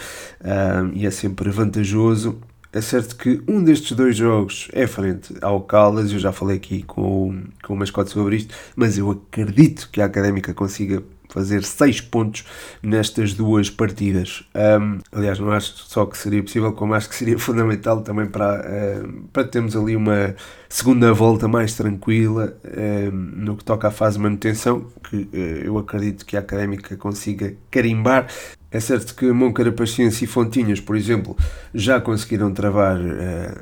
um, 0.44 0.92
e 0.94 1.06
é 1.06 1.10
sempre 1.10 1.50
vantajoso. 1.50 2.38
É 2.72 2.80
certo 2.80 3.16
que 3.16 3.42
um 3.48 3.64
destes 3.64 3.96
dois 3.96 4.16
jogos 4.16 4.68
é 4.72 4.86
frente 4.86 5.34
ao 5.40 5.60
Caldas, 5.60 6.12
eu 6.12 6.20
já 6.20 6.30
falei 6.30 6.56
aqui 6.56 6.84
com, 6.84 7.42
com 7.64 7.74
o 7.74 7.76
mascote 7.76 8.10
sobre 8.10 8.36
isto, 8.36 8.54
mas 8.76 8.96
eu 8.96 9.10
acredito 9.10 9.88
que 9.90 10.00
a 10.00 10.04
Académica 10.04 10.54
consiga 10.54 11.02
fazer 11.32 11.64
6 11.64 12.00
pontos 12.02 12.44
nestas 12.82 13.34
duas 13.34 13.70
partidas. 13.70 14.44
Um, 14.54 14.98
aliás, 15.12 15.38
não 15.38 15.50
acho 15.52 15.74
só 15.76 16.06
que 16.06 16.16
seria 16.18 16.42
possível, 16.42 16.72
como 16.72 16.94
acho 16.94 17.08
que 17.08 17.14
seria 17.14 17.38
fundamental 17.40 18.02
também 18.02 18.26
para, 18.26 18.60
uh, 18.60 19.22
para 19.32 19.44
termos 19.44 19.76
ali 19.76 19.96
uma 19.96 20.34
segunda 20.68 21.12
volta 21.12 21.48
mais 21.48 21.74
tranquila 21.74 22.54
uh, 22.64 23.12
no 23.12 23.56
que 23.56 23.64
toca 23.64 23.88
à 23.88 23.90
fase 23.90 24.16
de 24.16 24.22
manutenção, 24.22 24.86
que 25.08 25.16
uh, 25.16 25.36
eu 25.64 25.78
acredito 25.78 26.24
que 26.26 26.36
a 26.36 26.40
Académica 26.40 26.96
consiga 26.96 27.54
carimbar. 27.70 28.26
É 28.72 28.78
certo 28.78 29.16
que 29.16 29.32
Moncara 29.32 29.72
Paciência 29.72 30.24
e 30.24 30.28
Fontinhas, 30.28 30.80
por 30.80 30.96
exemplo, 30.96 31.36
já 31.74 32.00
conseguiram 32.00 32.52
travar 32.52 33.00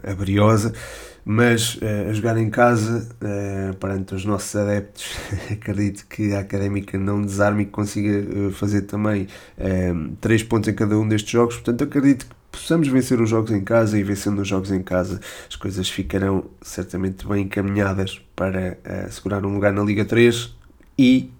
a 0.06 0.14
Briosa, 0.14 0.74
mas 1.30 1.74
uh, 1.74 2.08
a 2.08 2.12
jogar 2.14 2.38
em 2.38 2.48
casa, 2.48 3.06
uh, 3.20 3.76
perante 3.76 4.14
os 4.14 4.24
nossos 4.24 4.56
adeptos, 4.56 5.14
acredito 5.52 6.06
que 6.08 6.32
a 6.32 6.40
Académica 6.40 6.96
não 6.96 7.20
desarme 7.20 7.64
e 7.64 7.66
consiga 7.66 8.26
uh, 8.30 8.50
fazer 8.50 8.82
também 8.82 9.28
uh, 9.58 10.16
3 10.22 10.42
pontos 10.44 10.70
em 10.70 10.74
cada 10.74 10.98
um 10.98 11.06
destes 11.06 11.30
jogos. 11.30 11.56
Portanto, 11.56 11.84
acredito 11.84 12.24
que 12.24 12.34
possamos 12.50 12.88
vencer 12.88 13.20
os 13.20 13.28
jogos 13.28 13.50
em 13.50 13.60
casa 13.60 13.98
e 13.98 14.02
vencendo 14.02 14.38
os 14.38 14.48
jogos 14.48 14.72
em 14.72 14.82
casa, 14.82 15.20
as 15.46 15.54
coisas 15.54 15.90
ficarão 15.90 16.46
certamente 16.62 17.28
bem 17.28 17.42
encaminhadas 17.44 18.22
para 18.34 18.78
assegurar 19.06 19.44
um 19.44 19.52
lugar 19.52 19.70
na 19.70 19.82
Liga 19.82 20.06
3 20.06 20.56
e 20.98 21.30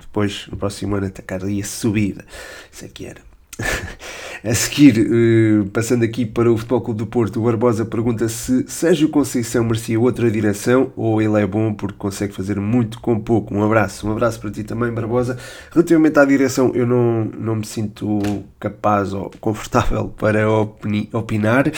depois 0.00 0.48
no 0.48 0.56
próximo 0.56 0.96
ano 0.96 1.06
atacar 1.06 1.44
ali 1.44 1.62
a 1.62 1.64
subida. 1.64 2.24
Isso 2.72 2.84
é 2.84 2.88
que 2.88 3.06
era. 3.06 3.20
A 4.44 4.54
seguir, 4.56 4.98
uh, 4.98 5.66
passando 5.70 6.02
aqui 6.02 6.26
para 6.26 6.50
o 6.50 6.56
Futebol 6.56 6.80
Clube 6.80 6.98
do 6.98 7.06
Porto, 7.06 7.38
o 7.38 7.44
Barbosa 7.44 7.84
pergunta 7.84 8.28
se 8.28 8.64
Sérgio 8.66 9.08
Conceição 9.08 9.62
merecia 9.62 10.00
outra 10.00 10.28
direção 10.28 10.92
ou 10.96 11.22
ele 11.22 11.40
é 11.40 11.46
bom 11.46 11.72
porque 11.72 11.96
consegue 11.96 12.34
fazer 12.34 12.58
muito 12.58 12.98
com 12.98 13.20
pouco. 13.20 13.54
Um 13.54 13.62
abraço, 13.62 14.08
um 14.08 14.10
abraço 14.10 14.40
para 14.40 14.50
ti 14.50 14.64
também, 14.64 14.90
Barbosa. 14.90 15.38
Relativamente 15.70 16.18
à 16.18 16.24
direção, 16.24 16.72
eu 16.74 16.84
não, 16.84 17.24
não 17.24 17.54
me 17.54 17.64
sinto 17.64 18.18
capaz 18.58 19.12
ou 19.12 19.30
confortável 19.40 20.08
para 20.08 20.50
opinar, 20.50 21.70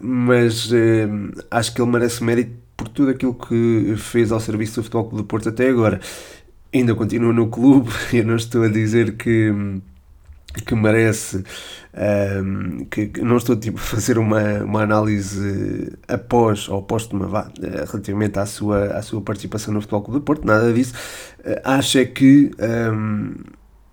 mas 0.00 0.72
uh, 0.72 1.44
acho 1.50 1.74
que 1.74 1.82
ele 1.82 1.90
merece 1.90 2.24
mérito 2.24 2.52
por 2.74 2.88
tudo 2.88 3.10
aquilo 3.10 3.34
que 3.34 3.96
fez 3.98 4.32
ao 4.32 4.40
serviço 4.40 4.76
do 4.76 4.84
Futebol 4.84 5.04
Clube 5.04 5.22
do 5.24 5.26
Porto 5.26 5.50
até 5.50 5.68
agora. 5.68 6.00
Ainda 6.72 6.94
continua 6.94 7.34
no 7.34 7.48
clube, 7.48 7.90
eu 8.14 8.24
não 8.24 8.36
estou 8.36 8.62
a 8.62 8.68
dizer 8.68 9.18
que 9.18 9.52
que 10.66 10.74
merece 10.74 11.44
um, 12.42 12.84
que, 12.86 13.12
não 13.22 13.36
estou 13.36 13.56
tipo, 13.56 13.78
a 13.78 13.80
fazer 13.80 14.18
uma, 14.18 14.62
uma 14.64 14.82
análise 14.82 15.96
após 16.08 16.68
ou 16.68 16.82
póstuma 16.82 17.26
vá, 17.26 17.50
relativamente 17.60 18.38
à 18.38 18.46
sua, 18.46 18.96
à 18.96 19.02
sua 19.02 19.20
participação 19.20 19.72
no 19.72 19.80
Futebol 19.80 20.02
Clube 20.02 20.20
do 20.20 20.24
Porto, 20.24 20.46
nada 20.46 20.72
disso 20.72 20.94
uh, 21.40 21.60
acho 21.64 21.98
é 21.98 22.04
que 22.04 22.50
um, 22.92 23.34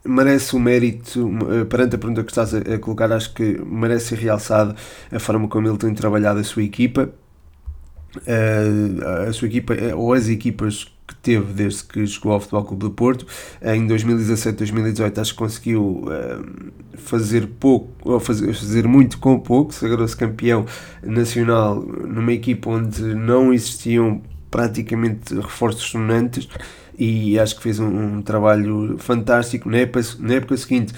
merece 0.05 0.55
o 0.55 0.59
mérito 0.59 1.27
uh, 1.27 1.65
perante 1.65 1.95
a 1.95 1.99
pergunta 1.99 2.23
que 2.23 2.31
estás 2.31 2.53
a, 2.53 2.59
a, 2.59 2.79
colocar, 2.79 3.11
acho 3.11 3.33
que 3.33 3.59
merece 3.65 4.07
ser 4.07 4.19
realçado 4.19 4.75
a 5.11 5.19
forma 5.19 5.47
como 5.47 5.67
ele 5.67 5.77
tem 5.77 5.93
trabalhado 5.93 6.39
a 6.39 6.43
sua 6.43 6.63
equipa 6.63 7.09
uh, 8.17 9.27
a 9.27 9.33
sua 9.33 9.47
equipa 9.47 9.73
ou 9.95 10.13
as 10.13 10.27
equipas 10.27 10.96
que 11.07 11.15
teve 11.15 11.53
desde 11.53 11.83
que 11.83 12.05
chegou 12.05 12.33
ao 12.33 12.39
Futebol 12.39 12.65
Clube 12.65 12.81
do 12.81 12.91
Porto. 12.91 13.25
Em 13.61 13.87
2017, 13.87 14.57
2018 14.57 15.21
acho 15.21 15.31
que 15.31 15.37
conseguiu 15.37 16.03
uh, 16.03 16.71
fazer 16.97 17.47
pouco, 17.59 17.89
ou 18.03 18.19
fazer, 18.19 18.53
fazer 18.53 18.87
muito 18.87 19.17
com 19.17 19.39
pouco, 19.39 19.73
sagrou-se 19.73 20.15
campeão 20.15 20.65
nacional 21.01 21.75
numa 21.81 22.33
equipa 22.33 22.69
onde 22.69 23.01
não 23.01 23.53
existiam 23.53 24.21
praticamente 24.51 25.33
reforços 25.35 25.83
sonantes 25.83 26.49
e 26.97 27.39
acho 27.39 27.55
que 27.55 27.63
fez 27.63 27.79
um, 27.79 28.17
um 28.17 28.21
trabalho 28.21 28.97
fantástico. 28.97 29.69
Na 29.69 29.77
época, 29.77 30.01
na 30.19 30.33
época 30.33 30.57
seguinte 30.57 30.93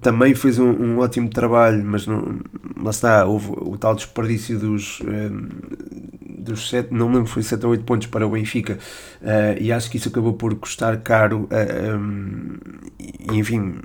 também 0.00 0.34
fez 0.34 0.58
um, 0.58 0.70
um, 0.70 0.98
ótimo 0.98 1.28
trabalho, 1.28 1.82
mas 1.84 2.06
não, 2.06 2.40
lá 2.80 2.90
está, 2.90 3.24
houve 3.24 3.52
o 3.56 3.76
tal 3.76 3.94
desperdício 3.94 4.58
dos, 4.58 5.00
um, 5.00 5.08
ehm, 5.08 5.48
dos 6.38 6.68
7, 6.68 6.92
não 6.92 7.06
lembro, 7.06 7.26
foi 7.26 7.42
7 7.42 7.64
ou 7.64 7.72
8 7.72 7.84
pontos 7.84 8.06
para 8.06 8.26
o 8.26 8.30
Benfica, 8.30 8.78
uh, 9.20 9.60
e 9.60 9.72
acho 9.72 9.90
que 9.90 9.96
isso 9.96 10.08
acabou 10.08 10.34
por 10.34 10.54
custar 10.56 10.96
caro, 10.98 11.42
uh, 11.42 11.48
eh, 11.50 11.94
um, 11.94 12.56
ehm, 13.00 13.32
e, 13.32 13.38
enfim, 13.38 13.76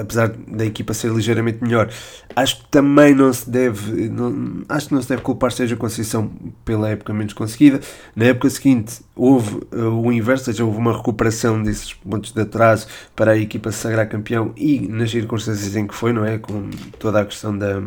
apesar 0.00 0.28
da 0.28 0.64
equipa 0.64 0.94
ser 0.94 1.10
ligeiramente 1.12 1.62
melhor, 1.62 1.88
acho 2.34 2.60
que 2.60 2.68
também 2.68 3.14
não 3.14 3.32
se 3.32 3.48
deve, 3.48 4.08
não, 4.08 4.62
acho 4.68 4.88
que 4.88 4.94
não 4.94 5.02
se 5.02 5.08
deve 5.08 5.22
culpar 5.22 5.52
seja 5.52 5.76
Conceição 5.76 6.30
pela 6.64 6.88
época 6.88 7.12
menos 7.12 7.32
conseguida, 7.32 7.80
na 8.14 8.26
época 8.26 8.50
seguinte 8.50 9.00
houve 9.16 9.60
o 9.72 10.12
inverso, 10.12 10.42
ou 10.42 10.52
seja, 10.52 10.64
houve 10.64 10.78
uma 10.78 10.96
recuperação 10.96 11.62
desses 11.62 11.92
pontos 11.92 12.32
de 12.32 12.40
atraso 12.40 12.86
para 13.14 13.32
a 13.32 13.38
equipa 13.38 13.70
se 13.70 13.78
sagrar 13.78 14.08
campeão, 14.08 14.52
e 14.56 14.80
nas 14.88 15.10
circunstâncias 15.10 15.44
circunstâncias 15.44 15.76
em 15.76 15.86
que 15.86 15.94
foi, 15.94 16.12
não 16.12 16.24
é? 16.24 16.38
Com 16.38 16.70
toda 16.98 17.20
a 17.20 17.24
questão 17.24 17.56
da, 17.56 17.80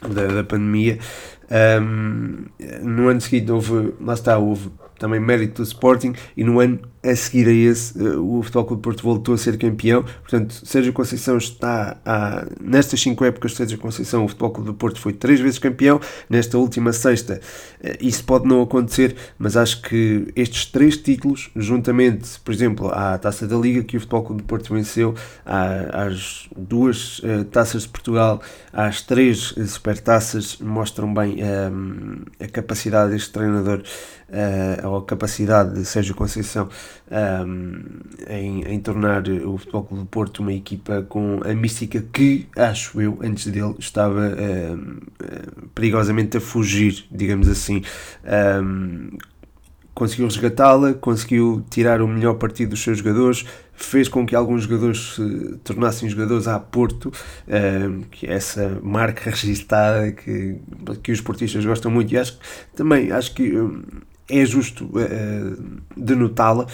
da, 0.00 0.26
da 0.26 0.44
pandemia. 0.44 0.98
Um, 1.54 2.46
no 2.82 3.08
ano 3.08 3.20
seguinte 3.20 3.52
houve, 3.52 3.94
lá 4.00 4.14
está, 4.14 4.36
houve 4.38 4.70
também 4.98 5.20
mérito 5.20 5.62
do 5.62 5.66
Sporting 5.66 6.14
e 6.36 6.42
no 6.42 6.60
ano 6.60 6.80
a 7.04 7.14
seguir 7.14 7.46
a 7.46 7.52
esse, 7.52 7.98
eh, 7.98 8.16
o 8.16 8.42
Futebol 8.42 8.64
Clube 8.64 8.80
de 8.80 8.84
Porto 8.84 9.02
voltou 9.02 9.34
a 9.34 9.38
ser 9.38 9.58
campeão. 9.58 10.02
Portanto, 10.02 10.54
Sérgio 10.64 10.92
Conceição 10.92 11.36
está 11.36 11.98
a, 12.04 12.46
nestas 12.58 13.00
cinco 13.00 13.24
épocas 13.24 13.50
de 13.50 13.58
Sérgio 13.58 13.78
Conceição, 13.78 14.24
o 14.24 14.28
Futebol 14.28 14.50
Clube 14.50 14.70
do 14.70 14.74
Porto 14.74 14.98
foi 14.98 15.12
três 15.12 15.38
vezes 15.38 15.58
campeão. 15.58 16.00
Nesta 16.30 16.56
última 16.56 16.92
sexta, 16.92 17.40
eh, 17.82 17.98
isso 18.00 18.24
pode 18.24 18.46
não 18.46 18.62
acontecer, 18.62 19.14
mas 19.38 19.54
acho 19.56 19.82
que 19.82 20.32
estes 20.34 20.64
três 20.66 20.96
títulos, 20.96 21.50
juntamente, 21.54 22.40
por 22.40 22.54
exemplo, 22.54 22.88
à 22.88 23.18
Taça 23.18 23.46
da 23.46 23.56
Liga 23.56 23.84
que 23.84 23.98
o 23.98 24.00
Futebol 24.00 24.22
Clube 24.22 24.42
do 24.42 24.46
Porto 24.46 24.72
venceu, 24.72 25.14
às 25.44 26.48
duas 26.56 27.18
uh, 27.18 27.44
Taças 27.44 27.82
de 27.82 27.88
Portugal, 27.88 28.40
às 28.72 29.02
três 29.02 29.54
Supertaças, 29.66 30.56
mostram 30.58 31.12
bem 31.12 31.36
um, 31.44 32.24
a 32.40 32.48
capacidade 32.48 33.12
deste 33.12 33.30
treinador, 33.30 33.82
uh, 34.28 34.88
ou 34.88 34.96
a 34.96 35.04
capacidade 35.04 35.74
de 35.74 35.84
Sérgio 35.84 36.14
Conceição 36.14 36.68
um, 37.46 37.82
em, 38.28 38.62
em, 38.62 38.80
tornar 38.80 39.28
o 39.28 39.58
Futebol 39.58 39.84
Clube 39.84 40.02
do 40.04 40.08
Porto 40.08 40.40
uma 40.40 40.52
equipa 40.52 41.02
com 41.02 41.40
a 41.44 41.54
mística 41.54 42.02
que, 42.12 42.48
acho 42.56 43.00
eu, 43.00 43.18
antes 43.22 43.46
dele 43.46 43.74
estava 43.78 44.20
um, 44.20 45.00
perigosamente 45.74 46.36
a 46.36 46.40
fugir, 46.40 47.06
digamos 47.10 47.48
assim. 47.48 47.82
Conseguiu 49.94 50.26
resgatá-la, 50.26 50.94
conseguiu 50.94 51.64
tirar 51.70 52.02
o 52.02 52.08
melhor 52.08 52.34
partido 52.34 52.70
dos 52.70 52.82
seus 52.82 52.98
jogadores, 52.98 53.44
fez 53.74 54.08
com 54.08 54.26
que 54.26 54.34
alguns 54.34 54.64
jogadores 54.64 55.14
se 55.14 55.58
tornassem 55.62 56.08
jogadores 56.08 56.48
a 56.48 56.58
Porto, 56.58 57.12
que 58.10 58.26
é 58.26 58.32
essa 58.32 58.80
marca 58.82 59.30
registada 59.30 60.10
que, 60.10 60.56
que 61.02 61.12
os 61.12 61.20
portistas 61.20 61.64
gostam 61.64 61.90
muito 61.90 62.12
e 62.12 62.18
acho 62.18 62.38
também 62.74 63.12
acho 63.12 63.34
que 63.34 63.52
é 64.28 64.44
justo 64.44 64.84
uh, 64.86 65.80
denotá-la. 65.96 66.66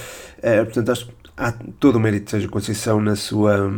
Portanto, 0.65 0.93
acho 0.93 1.07
que 1.07 1.13
há 1.41 1.53
todo 1.79 1.97
o 1.97 2.01
mérito 2.01 2.27
de 2.27 2.31
Sérgio 2.31 2.51
Conceição 2.51 3.01
na 3.01 3.17
sua. 3.17 3.73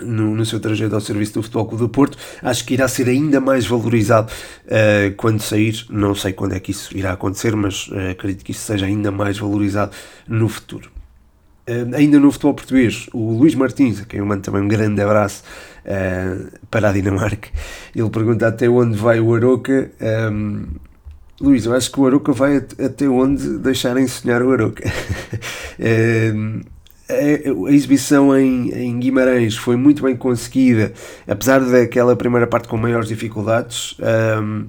No, 0.00 0.34
no, 0.34 0.46
seu 0.46 0.58
trajeto 0.58 0.94
ao 0.94 1.02
serviço 1.02 1.34
do 1.34 1.42
Futebol 1.42 1.66
Clube 1.66 1.82
do 1.82 1.88
Porto, 1.88 2.16
acho 2.42 2.64
que 2.64 2.72
irá 2.72 2.88
ser 2.88 3.10
ainda 3.10 3.42
mais 3.42 3.66
valorizado 3.66 4.32
uh, 4.64 5.14
quando 5.16 5.42
sair. 5.42 5.84
Não 5.90 6.14
sei 6.14 6.32
quando 6.32 6.54
é 6.54 6.60
que 6.60 6.70
isso 6.70 6.96
irá 6.96 7.12
acontecer, 7.12 7.54
mas 7.54 7.88
uh, 7.88 8.10
acredito 8.10 8.42
que 8.42 8.52
isso 8.52 8.62
seja 8.62 8.86
ainda 8.86 9.10
mais 9.10 9.36
valorizado 9.36 9.92
no 10.26 10.48
futuro. 10.48 10.90
Uh, 11.68 11.94
ainda 11.94 12.18
no 12.18 12.32
futebol 12.32 12.54
português, 12.54 13.06
o 13.12 13.36
Luís 13.36 13.54
Martins, 13.54 14.00
a 14.00 14.06
quem 14.06 14.20
eu 14.20 14.24
mando 14.26 14.40
também 14.40 14.62
um 14.62 14.68
grande 14.68 15.02
abraço 15.02 15.44
para 16.70 16.88
a 16.88 16.92
Dinamarca, 16.92 17.50
ele 17.94 18.08
pergunta 18.08 18.46
até 18.46 18.68
onde 18.70 18.96
vai 18.96 19.20
o 19.20 19.34
Aroca. 19.34 19.90
Um, 20.32 20.64
Luís, 21.42 21.66
eu 21.66 21.74
acho 21.74 21.90
que 21.90 21.98
o 21.98 22.06
Aruca 22.06 22.32
vai 22.32 22.58
até 22.58 23.08
onde 23.08 23.58
deixarem 23.58 24.06
sonhar 24.06 24.42
o 24.42 24.52
Aruca. 24.52 24.84
É, 25.76 26.32
a 27.08 27.72
exibição 27.72 28.36
em, 28.36 28.70
em, 28.70 28.98
Guimarães 28.98 29.56
foi 29.56 29.76
muito 29.76 30.02
bem 30.02 30.16
conseguida, 30.16 30.92
apesar 31.26 31.60
daquela 31.60 32.16
primeira 32.16 32.46
parte 32.46 32.68
com 32.68 32.76
maiores 32.76 33.08
dificuldades. 33.08 33.96
Um, 34.40 34.66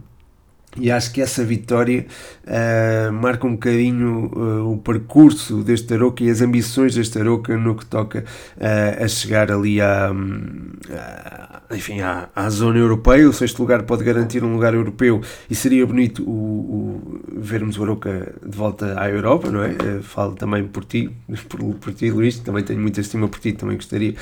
e 0.75 0.91
acho 0.91 1.13
que 1.13 1.21
essa 1.21 1.43
vitória 1.43 2.05
uh, 2.45 3.13
marca 3.13 3.45
um 3.45 3.53
bocadinho 3.53 4.31
uh, 4.35 4.71
o 4.71 4.77
percurso 4.77 5.63
deste 5.63 5.93
Aroca 5.93 6.23
e 6.23 6.29
as 6.29 6.41
ambições 6.41 6.95
deste 6.95 7.19
Aroca 7.19 7.55
no 7.57 7.75
que 7.75 7.85
toca 7.85 8.25
uh, 8.57 9.03
a 9.03 9.07
chegar 9.07 9.51
ali 9.51 9.79
à, 9.79 10.11
enfim, 11.71 12.01
à, 12.01 12.29
à, 12.35 12.49
zona 12.49 12.79
europeia. 12.79 13.29
O 13.29 13.33
sexto 13.33 13.59
lugar 13.59 13.83
pode 13.83 14.03
garantir 14.03 14.43
um 14.43 14.53
lugar 14.53 14.73
europeu 14.73 15.21
e 15.49 15.55
seria 15.55 15.85
bonito 15.85 16.23
o, 16.23 16.31
o 16.31 17.39
vermos 17.39 17.77
o 17.77 17.83
Aroca 17.83 18.33
de 18.43 18.57
volta 18.57 18.99
à 18.99 19.09
Europa, 19.09 19.51
não 19.51 19.63
é? 19.63 19.73
falo 20.01 20.33
também 20.33 20.65
por 20.67 20.85
ti, 20.85 21.11
por, 21.49 21.59
por 21.75 21.93
ti, 21.93 22.09
Luís, 22.09 22.39
também 22.39 22.63
tenho 22.63 22.79
muita 22.79 23.01
estima 23.01 23.27
por 23.27 23.39
ti, 23.39 23.51
também 23.53 23.75
gostaria 23.75 24.15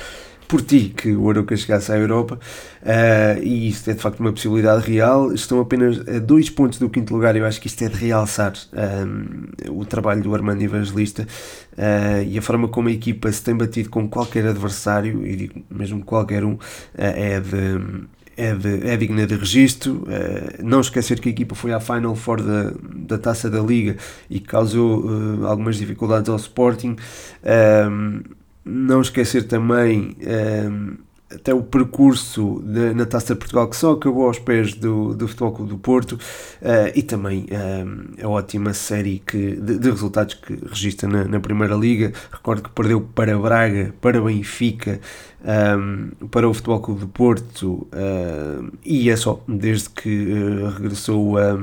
por 0.52 0.60
ti 0.60 0.92
que 0.94 1.16
o 1.16 1.30
Aroca 1.30 1.56
chegasse 1.56 1.90
à 1.90 1.96
Europa 1.96 2.38
uh, 2.82 3.42
e 3.42 3.70
isto 3.70 3.90
é 3.90 3.94
de 3.94 4.00
facto 4.02 4.20
uma 4.20 4.30
possibilidade 4.30 4.86
real. 4.86 5.32
Estão 5.32 5.58
apenas 5.58 6.06
a 6.06 6.18
dois 6.18 6.50
pontos 6.50 6.78
do 6.78 6.90
quinto 6.90 7.14
lugar. 7.14 7.34
Eu 7.34 7.46
acho 7.46 7.58
que 7.58 7.68
isto 7.68 7.82
é 7.82 7.88
de 7.88 7.96
realçar 7.96 8.52
um, 8.70 9.46
eh, 9.64 9.70
o 9.70 9.86
trabalho 9.86 10.22
do 10.22 10.34
Armando 10.34 10.60
Evangelista 10.60 11.26
uh, 11.72 12.22
e 12.28 12.36
a 12.36 12.42
forma 12.42 12.68
como 12.68 12.90
a 12.90 12.92
equipa 12.92 13.32
se 13.32 13.42
tem 13.42 13.56
batido 13.56 13.88
com 13.88 14.06
qualquer 14.06 14.46
adversário, 14.46 15.26
e 15.26 15.36
digo 15.36 15.62
mesmo 15.70 16.04
qualquer 16.04 16.44
um, 16.44 16.52
uh, 16.52 16.58
é 16.96 17.40
de 17.40 18.04
é, 18.36 18.54
de, 18.54 18.88
é 18.88 18.96
digna 18.98 19.26
de 19.26 19.36
registro. 19.36 20.02
Uh, 20.02 20.62
não 20.62 20.82
esquecer 20.82 21.18
que 21.18 21.30
a 21.30 21.32
equipa 21.32 21.54
foi 21.54 21.72
à 21.72 21.80
Final 21.80 22.14
Four 22.14 22.42
da, 22.42 22.74
da 22.94 23.16
Taça 23.16 23.48
da 23.48 23.60
Liga 23.60 23.96
e 24.28 24.38
causou 24.38 25.00
uh, 25.00 25.46
algumas 25.46 25.76
dificuldades 25.76 26.28
ao 26.28 26.36
Sporting. 26.36 26.96
Uh, 27.42 28.41
não 28.64 29.00
esquecer 29.00 29.44
também 29.44 30.16
um, 30.20 30.28
ehm, 30.28 30.96
até 31.34 31.54
o 31.54 31.62
percurso 31.62 32.62
de, 32.64 32.92
na 32.94 33.06
Taça 33.06 33.34
de 33.34 33.38
Portugal 33.38 33.68
que 33.68 33.76
só 33.76 33.92
acabou 33.92 34.26
aos 34.26 34.38
pés 34.38 34.74
do, 34.74 35.14
do 35.14 35.26
Futebol 35.26 35.52
Clube 35.52 35.70
do 35.70 35.78
Porto 35.78 36.12
uh, 36.12 36.92
e 36.94 37.02
também 37.02 37.46
um, 37.50 37.54
ehm, 37.54 38.24
a 38.24 38.28
ótima 38.28 38.74
série 38.74 39.22
que, 39.26 39.56
de, 39.56 39.78
de, 39.78 39.90
resultados 39.90 40.34
que 40.34 40.58
registra 40.66 41.08
na, 41.08 41.24
na, 41.24 41.40
Primeira 41.40 41.74
Liga. 41.74 42.12
Recordo 42.30 42.62
que 42.62 42.70
perdeu 42.70 43.00
para 43.00 43.38
Braga, 43.38 43.94
para 44.00 44.20
Benfica, 44.20 45.00
um, 45.42 45.48
ehm, 45.48 46.28
para 46.30 46.48
o 46.48 46.54
Futebol 46.54 46.80
Clube 46.80 47.00
do 47.00 47.08
Porto 47.08 47.88
uh, 47.92 48.72
e 48.84 49.10
é 49.10 49.16
só 49.16 49.42
desde 49.48 49.90
que 49.90 50.32
uh, 50.32 50.68
regressou 50.68 51.38
a. 51.38 51.58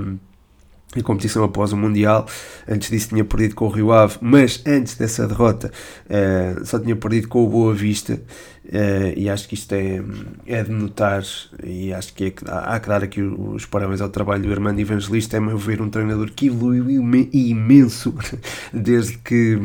A 0.97 1.04
competição 1.04 1.43
após 1.43 1.71
o 1.71 1.78
Mundial. 1.78 2.25
Antes 2.67 2.89
disso 2.89 3.10
tinha 3.10 3.23
perdido 3.23 3.54
com 3.54 3.65
o 3.65 3.69
Rio 3.69 3.91
Ave, 3.91 4.17
mas 4.21 4.63
antes 4.65 4.95
dessa 4.95 5.28
derrota 5.28 5.71
uh, 6.06 6.65
só 6.65 6.80
tinha 6.80 6.95
perdido 6.95 7.28
com 7.28 7.45
o 7.45 7.47
Boa 7.47 7.75
Vista. 7.75 8.19
Uh, 8.65 9.13
e 9.15 9.30
acho 9.30 9.47
que 9.47 9.54
isto 9.54 9.71
é, 9.73 10.02
é 10.47 10.63
de 10.63 10.71
notar, 10.71 11.23
e 11.63 11.93
acho 11.93 12.13
que, 12.13 12.25
é 12.25 12.34
há, 12.47 12.75
há, 12.75 12.80
que 12.80 12.88
dar 12.88 13.04
aqui 13.04 13.21
os 13.21 13.65
parabéns 13.67 14.02
ao 14.02 14.10
trabalho 14.10 14.41
do 14.41 14.52
Armando 14.52 14.80
Evangelista. 14.80 15.38
É, 15.38 15.39
meu 15.39 15.60
ver, 15.60 15.80
um 15.80 15.89
treinador 15.91 16.32
que 16.32 16.47
evoluiu 16.47 17.04
imenso 17.32 18.13
desde 18.73 19.17
que, 19.19 19.60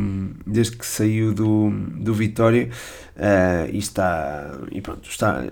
desde 0.47 0.77
que 0.77 0.87
saiu 0.87 1.33
do, 1.33 1.71
do 1.71 2.13
Vitória. 2.13 2.69
Uh, 3.17 3.71
e 3.73 3.79
está, 3.79 4.59
e 4.71 4.83
pronto, 4.83 5.09
está, 5.09 5.43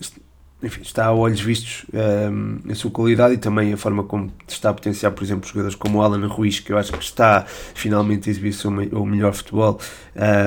está 0.00 0.20
enfim, 0.62 0.82
está 0.82 1.06
a 1.06 1.12
olhos 1.12 1.40
vistos 1.40 1.86
um, 1.92 2.58
a 2.70 2.74
sua 2.74 2.90
qualidade 2.90 3.34
e 3.34 3.38
também 3.38 3.72
a 3.72 3.76
forma 3.76 4.04
como 4.04 4.30
está 4.46 4.70
a 4.70 4.74
potenciar, 4.74 5.10
por 5.12 5.24
exemplo, 5.24 5.48
jogadores 5.48 5.74
como 5.74 5.98
o 5.98 6.02
Alan 6.02 6.26
Ruiz, 6.26 6.60
que 6.60 6.72
eu 6.72 6.78
acho 6.78 6.92
que 6.92 7.02
está 7.02 7.44
finalmente 7.46 8.28
a 8.28 8.30
exibir 8.30 8.54
o, 8.92 9.06
melhor 9.06 9.32
futebol, 9.32 9.78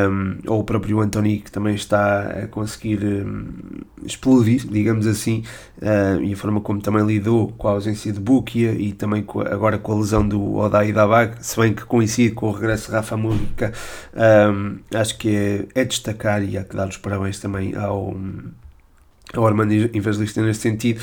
um, 0.10 0.38
ou 0.48 0.60
o 0.60 0.64
próprio 0.64 1.00
Antoni, 1.00 1.40
que 1.40 1.52
também 1.52 1.74
está 1.74 2.44
a 2.44 2.48
conseguir 2.48 3.04
um, 3.04 3.48
explodir, 4.06 4.68
digamos 4.68 5.08
assim, 5.08 5.44
e 6.22 6.34
a 6.34 6.38
forma 6.38 6.62
como 6.62 6.82
também 6.82 7.06
lidou 7.06 7.48
com 7.58 7.68
a 7.68 7.72
ausência 7.72 8.12
de 8.12 8.20
Bukia 8.20 8.72
e 8.74 8.94
também 8.94 9.24
com, 9.24 9.42
agora 9.42 9.78
com 9.78 9.94
a 9.94 9.96
lesão 9.96 10.28
do 10.28 10.56
Odai 10.56 10.92
Dabag, 10.94 11.36
se 11.42 11.60
bem 11.60 11.74
que 11.74 11.86
coincide 11.86 12.36
com 12.36 12.50
o 12.50 12.52
regresso 12.52 12.88
de 12.88 12.94
Rafa 12.94 13.18
Música, 13.18 13.74
acho 14.94 15.18
que 15.18 15.36
é, 15.76 15.82
é 15.82 15.86
destacar 15.86 16.44
e 16.44 16.58
há 16.58 16.64
que 16.64 16.76
dar 16.76 16.88
os 16.88 16.98
parabéns 16.98 17.40
também 17.40 17.76
ao 17.76 18.16
ao 19.36 19.46
Armando 19.46 19.74
Evangelista 19.74 20.42
neste 20.42 20.64
sentido. 20.64 21.02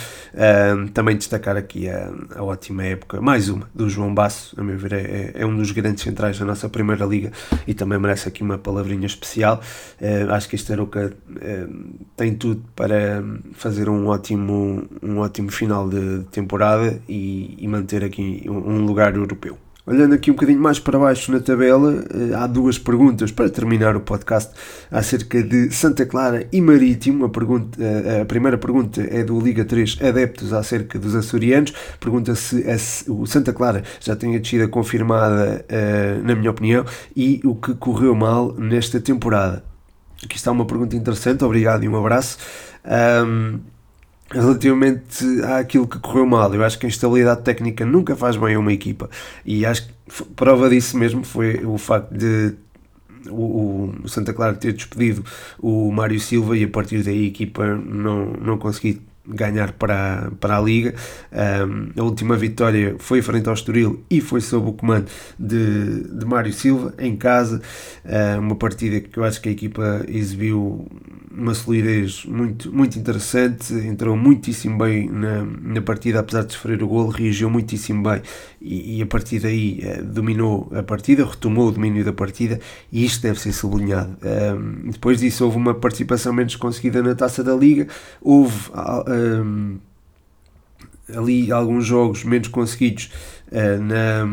Também 0.94 1.16
destacar 1.16 1.56
aqui 1.56 1.88
a, 1.88 2.10
a, 2.36 2.42
ótima 2.42 2.84
época, 2.84 3.20
mais 3.20 3.48
uma, 3.48 3.68
do 3.74 3.88
João 3.88 4.14
Basso, 4.14 4.54
a 4.58 4.62
meu 4.62 4.78
ver, 4.78 4.92
é, 4.92 5.32
é, 5.34 5.46
um 5.46 5.56
dos 5.56 5.70
grandes 5.72 6.02
centrais 6.02 6.38
da 6.38 6.44
nossa 6.44 6.68
Primeira 6.68 7.04
Liga 7.04 7.32
e 7.66 7.74
também 7.74 7.98
merece 7.98 8.28
aqui 8.28 8.42
uma 8.42 8.58
palavrinha 8.58 9.06
especial. 9.06 9.60
Uh, 10.00 10.32
acho 10.32 10.48
que 10.48 10.54
este 10.54 10.72
Aroca 10.72 11.12
uh, 11.28 11.98
tem 12.16 12.34
tudo 12.34 12.62
para 12.74 13.22
fazer 13.52 13.88
um 13.88 14.06
ótimo, 14.06 14.88
um 15.02 15.18
ótimo 15.18 15.50
final 15.50 15.88
de 15.88 16.24
temporada 16.30 17.00
e, 17.08 17.56
e 17.58 17.68
manter 17.68 18.04
aqui 18.04 18.44
um 18.48 18.84
lugar 18.84 19.14
europeu. 19.14 19.58
Olhando 19.90 20.14
aqui 20.14 20.31
um 20.31 20.35
bocadinho 20.35 20.61
mais 20.61 20.79
para 20.79 20.96
baixo 20.96 21.33
na 21.33 21.40
tabela, 21.40 22.05
eh, 22.14 22.33
há 22.37 22.46
duas 22.46 22.79
perguntas 22.79 23.33
para 23.33 23.50
terminar 23.50 23.96
o 23.96 24.00
podcast 24.00 24.53
acerca 24.88 25.42
de 25.42 25.72
Santa 25.72 26.07
Clara 26.07 26.46
e 26.53 26.61
Marítimo. 26.61 27.24
A, 27.24 27.29
pergunta, 27.29 27.76
eh, 27.83 28.20
a 28.20 28.24
primeira 28.24 28.57
pergunta 28.57 29.03
é 29.03 29.24
do 29.24 29.40
Liga 29.40 29.64
3 29.64 29.98
Adeptos 30.00 30.53
acerca 30.53 30.96
dos 30.96 31.16
açorianos. 31.16 31.74
Pergunta 31.98 32.37
se 32.37 32.64
o 33.09 33.26
Santa 33.26 33.53
Clara 33.53 33.83
já 33.98 34.14
tem 34.14 34.37
a 34.37 34.38
descida 34.38 34.68
confirmada, 34.68 35.64
eh, 35.68 36.20
na 36.22 36.37
minha 36.37 36.53
opinião, 36.53 36.85
e 37.16 37.40
o 37.44 37.57
que 37.57 37.74
correu 37.74 38.14
mal 38.14 38.55
nesta 38.57 39.00
temporada. 39.00 39.64
Aqui 40.22 40.37
está 40.37 40.53
uma 40.53 40.66
pergunta 40.66 40.94
interessante, 40.94 41.42
obrigado 41.42 41.83
e 41.83 41.88
um 41.88 41.96
abraço. 41.96 42.38
Um, 43.26 43.59
relativamente 44.30 45.24
àquilo 45.58 45.86
que 45.86 45.98
correu 45.98 46.26
mal. 46.26 46.54
Eu 46.54 46.64
acho 46.64 46.78
que 46.78 46.86
a 46.86 46.88
instabilidade 46.88 47.42
técnica 47.42 47.84
nunca 47.84 48.14
faz 48.14 48.36
bem 48.36 48.54
a 48.54 48.58
uma 48.58 48.72
equipa 48.72 49.10
e 49.44 49.66
acho 49.66 49.86
que 49.86 50.24
prova 50.36 50.68
disso 50.68 50.96
mesmo 50.96 51.24
foi 51.24 51.64
o 51.64 51.78
facto 51.78 52.12
de 52.12 52.54
o, 53.28 53.92
Santa 54.06 54.32
Clara 54.32 54.54
ter 54.54 54.72
despedido 54.72 55.24
o 55.58 55.90
Mário 55.92 56.18
Silva 56.18 56.56
e 56.56 56.64
a 56.64 56.68
partir 56.68 57.02
daí 57.02 57.24
a 57.24 57.28
equipa 57.28 57.66
não, 57.66 58.32
não 58.32 58.58
conseguir 58.58 59.02
ganhar 59.26 59.72
para, 59.72 60.30
para 60.40 60.56
a 60.56 60.61
Liga. 60.61 60.94
Um, 61.33 62.00
a 62.00 62.02
última 62.02 62.37
vitória 62.37 62.96
foi 62.98 63.22
frente 63.22 63.48
ao 63.48 63.54
Estoril 63.54 64.02
e 64.11 64.20
foi 64.20 64.40
sob 64.40 64.70
o 64.70 64.72
comando 64.72 65.06
de, 65.38 66.04
de 66.04 66.24
Mário 66.26 66.52
Silva, 66.52 66.94
em 66.98 67.16
casa. 67.16 67.61
Uh, 68.04 68.40
uma 68.40 68.56
partida 68.56 69.00
que 69.00 69.18
eu 69.18 69.24
acho 69.24 69.40
que 69.40 69.48
a 69.48 69.52
equipa 69.52 70.04
exibiu 70.09 70.87
uma 71.30 71.54
solidez 71.54 72.24
muito, 72.24 72.72
muito 72.74 72.98
interessante, 72.98 73.72
entrou 73.72 74.16
muitíssimo 74.16 74.76
bem 74.78 75.09
na, 75.09 75.44
na 75.44 75.80
partida, 75.80 76.20
apesar 76.20 76.44
de 76.44 76.52
sofrer 76.52 76.83
o 76.83 76.88
gol, 76.88 77.09
reagiu 77.09 77.48
muitíssimo 77.48 78.02
bem 78.02 78.20
e, 78.61 78.98
e 78.98 79.02
a 79.02 79.06
partir 79.06 79.38
daí 79.38 79.80
uh, 79.85 80.04
dominou 80.04 80.70
a 80.74 80.83
partida, 80.83 81.24
retomou 81.24 81.68
o 81.68 81.72
domínio 81.72 82.04
da 82.04 82.12
partida 82.12 82.59
e 82.90 83.04
isto 83.04 83.22
deve 83.22 83.38
ser 83.38 83.52
sublinhado. 83.52 84.16
Um, 84.22 84.90
depois 84.90 85.20
disso 85.20 85.44
houve 85.44 85.56
uma 85.56 85.74
participação 85.74 86.33
menos 86.33 86.56
conseguida 86.56 87.02
na 87.02 87.14
Taça 87.14 87.44
da 87.44 87.54
Liga, 87.54 87.87
houve 88.20 88.70
um, 89.20 89.78
ali 91.14 91.50
alguns 91.52 91.87
jogos 91.87 92.24
menos 92.24 92.48
conseguidos 92.48 93.11
uh, 93.48 93.83
na, 93.83 94.26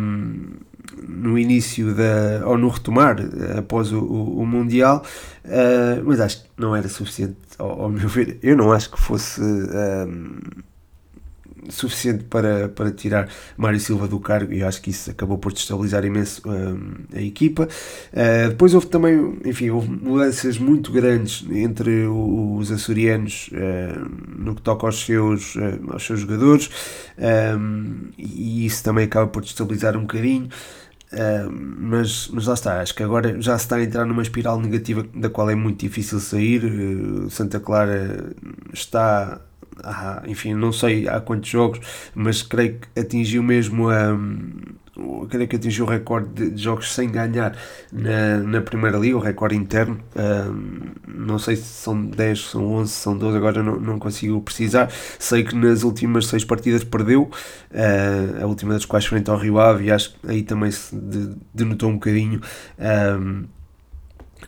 no 1.08 1.38
início 1.38 1.94
da, 1.94 2.48
ou 2.48 2.58
no 2.58 2.70
retomar 2.70 3.20
uh, 3.20 3.60
após 3.60 3.92
o, 3.92 4.00
o, 4.00 4.42
o 4.42 4.46
Mundial, 4.46 5.04
uh, 5.46 6.04
mas 6.06 6.20
acho 6.20 6.44
que 6.44 6.50
não 6.58 6.76
era 6.76 6.88
suficiente, 6.88 7.38
ao, 7.58 7.84
ao, 7.84 7.90
meu 7.90 8.08
ver. 8.08 8.40
Eu 8.42 8.56
não 8.56 8.72
acho 8.72 8.92
que 8.92 9.00
fosse 9.00 9.42
suficiente 11.70 12.24
para, 12.26 12.70
para 12.70 12.92
tirar 12.92 13.30
Mário 13.56 13.80
Silva 13.80 14.08
do 14.08 14.20
cargo 14.20 14.54
e 14.54 14.64
acho 14.64 14.82
que 14.82 14.90
isso 14.90 15.12
acabou 15.12 15.38
por 15.38 15.54
destabilizar 15.54 16.06
imenso 16.06 16.42
a 17.14 17.22
equipa. 17.22 17.68
Uh, 18.14 18.50
depois 18.50 18.74
houve 18.74 18.88
também, 18.88 19.40
enfim, 19.46 19.70
houve 19.70 19.90
mudanças 19.90 20.58
muito 20.58 20.92
grandes 20.92 21.46
entre 21.52 22.06
os 22.08 22.72
açorianos 22.72 23.50
uh, 23.54 24.10
no 24.38 24.56
que 24.56 24.62
toca 24.62 24.86
aos 24.86 25.06
seus, 25.06 25.56
uh, 25.56 25.80
aos 25.92 26.06
seus 26.06 26.22
jogadores 26.22 26.70
um, 27.18 28.10
e 28.18 28.66
isso 28.66 28.84
também 28.84 29.06
acaba 29.06 29.28
por 29.28 29.42
destabilizar 29.42 29.98
um 29.98 30.02
bocadinho. 30.02 30.50
Uh, 31.12 31.50
mas, 31.50 32.28
mas 32.28 32.48
lá 32.48 32.54
está, 32.54 32.82
acho 32.82 32.94
que 32.94 33.02
agora 33.02 33.42
já 33.42 33.58
se 33.58 33.64
está 33.64 33.78
a 33.78 33.84
entrar 33.84 34.06
numa 34.06 34.22
espiral 34.22 34.60
negativa 34.60 35.06
da 35.16 35.30
qual 35.30 35.50
é 35.50 35.56
muito 35.56 35.80
difícil 35.80 36.20
sair. 36.20 36.66
Uh, 36.66 37.30
Santa 37.30 37.60
Clara 37.60 38.34
está 38.74 39.40
há, 39.84 40.24
enfim, 40.26 40.54
não 40.54 40.72
sei 40.72 41.08
há 41.08 41.20
quantos 41.20 41.50
jogos, 41.50 41.80
mas 42.14 42.42
creio 42.42 42.80
que 42.80 43.00
atingiu 43.00 43.44
mesmo 43.44 43.90
a. 43.90 44.18
creio 45.30 45.48
que 45.48 45.56
atingiu 45.56 45.86
o 45.86 45.88
recorde 45.88 46.50
de 46.52 46.62
jogos 46.62 46.94
sem 46.94 47.10
ganhar 47.10 47.58
na, 47.92 48.38
na 48.38 48.62
Primeira 48.62 48.98
Liga, 48.98 49.18
o 49.18 49.20
recorde 49.20 49.56
interno. 49.56 50.00
não 51.08 51.38
sei 51.40 51.56
se 51.56 51.64
são 51.64 52.06
10, 52.06 52.40
são 52.40 52.66
11, 52.76 52.92
são 52.92 53.18
12, 53.18 53.38
agora 53.38 53.64
não, 53.64 53.80
não 53.80 54.00
consigo 54.00 54.42
precisar. 54.42 54.90
Sei 55.20 55.44
que 55.44 55.56
nas 55.56 55.84
últimas 55.84 56.28
6 56.28 56.46
partidas 56.46 56.84
perdeu, 56.84 57.24
uh, 57.72 58.44
a 58.44 58.46
última 58.46 58.74
das 58.74 58.86
quais 58.86 59.06
frente 59.06 59.30
ao 59.30 59.38
Rio 59.38 59.60
Ave, 59.60 59.86
e 59.86 59.92
acho 59.92 60.14
que 60.14 60.30
aí 60.30 60.44
também 60.44 60.72
se 60.72 60.96
denotou 61.54 61.90
um 61.90 61.94
bocadinho 61.94 62.42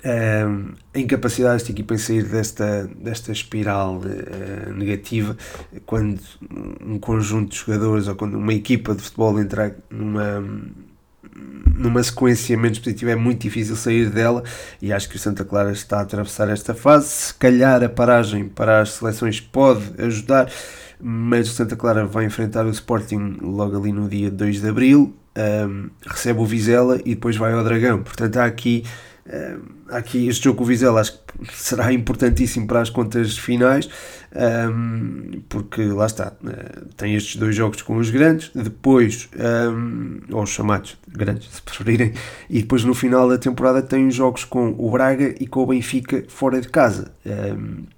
a 0.04 1.00
incapacidade 1.00 1.56
desta 1.56 1.72
equipa 1.72 1.94
em 1.94 1.98
sair 1.98 2.24
desta, 2.24 2.90
desta 2.96 3.32
espiral 3.32 3.98
uh, 3.98 4.74
negativa 4.74 5.36
quando 5.86 6.20
um 6.86 6.98
conjunto 7.00 7.52
de 7.52 7.58
jogadores 7.58 8.08
ou 8.08 8.16
quando 8.16 8.36
uma 8.36 8.54
equipa 8.54 8.96
de 8.96 9.02
futebol 9.02 9.40
entrar 9.40 9.74
numa 9.90 10.44
numa 11.76 12.04
sequência 12.04 12.58
menos 12.58 12.80
positiva 12.80 13.12
é 13.12 13.16
muito 13.16 13.42
difícil 13.42 13.76
sair 13.76 14.10
dela 14.10 14.44
e 14.82 14.92
acho 14.92 15.08
que 15.10 15.16
o 15.16 15.20
Santa 15.20 15.46
Clara 15.46 15.72
está 15.72 16.00
a 16.00 16.02
atravessar 16.02 16.50
esta 16.50 16.74
fase. 16.74 17.08
Se 17.08 17.34
calhar 17.34 17.84
a 17.84 17.90
paragem 17.90 18.46
para 18.46 18.82
as 18.82 18.92
seleções 18.94 19.40
pode 19.40 19.84
ajudar, 19.98 20.52
mas 21.00 21.50
o 21.50 21.54
Santa 21.54 21.76
Clara 21.76 22.06
vai 22.06 22.26
enfrentar 22.26 22.66
o 22.66 22.70
Sporting 22.70 23.38
logo 23.42 23.78
ali 23.78 23.94
no 23.94 24.10
dia 24.10 24.30
2 24.30 24.62
de 24.62 24.68
Abril, 24.68 25.16
um, 25.38 25.90
recebe 26.06 26.40
o 26.40 26.46
Vizela 26.46 27.00
e 27.06 27.16
depois 27.16 27.38
vai 27.38 27.54
ao 27.54 27.64
Dragão. 27.64 28.04
Portanto, 28.04 28.38
há 28.38 28.46
aqui 28.46 28.84
aqui 29.90 30.28
este 30.28 30.46
jogo 30.46 30.58
com 30.58 30.64
o 30.64 30.68
Vizela 30.68 31.02
acho 31.02 31.14
que 31.14 31.56
será 31.56 31.94
importantíssimo 31.94 32.68
para 32.68 32.82
as 32.82 32.90
contas 32.90 33.38
finais, 33.38 33.90
porque 35.48 35.84
lá 35.84 36.06
está, 36.06 36.34
uh, 36.44 36.86
tem 36.98 37.16
estes 37.16 37.36
dois 37.36 37.56
jogos 37.56 37.82
com 37.82 37.98
os 37.98 38.10
grandes, 38.10 38.52
depois, 38.54 39.30
ou 40.32 40.44
os 40.44 40.50
chamados 40.50 40.98
grandes, 41.08 41.50
se 41.54 41.62
preferirem, 41.62 42.14
e 42.50 42.62
depois 42.62 42.84
no 42.84 42.94
final 42.94 43.30
da 43.30 43.38
temporada 43.38 43.82
tem 43.82 44.08
os 44.08 44.16
jogos 44.16 44.44
com 44.44 44.76
o 44.78 44.92
Braga 44.92 45.36
e 45.40 45.48
com 45.48 45.64
o 45.64 45.68
Benfica 45.68 46.24
fora 46.28 46.60
de 46.60 46.68
casa. 46.68 47.12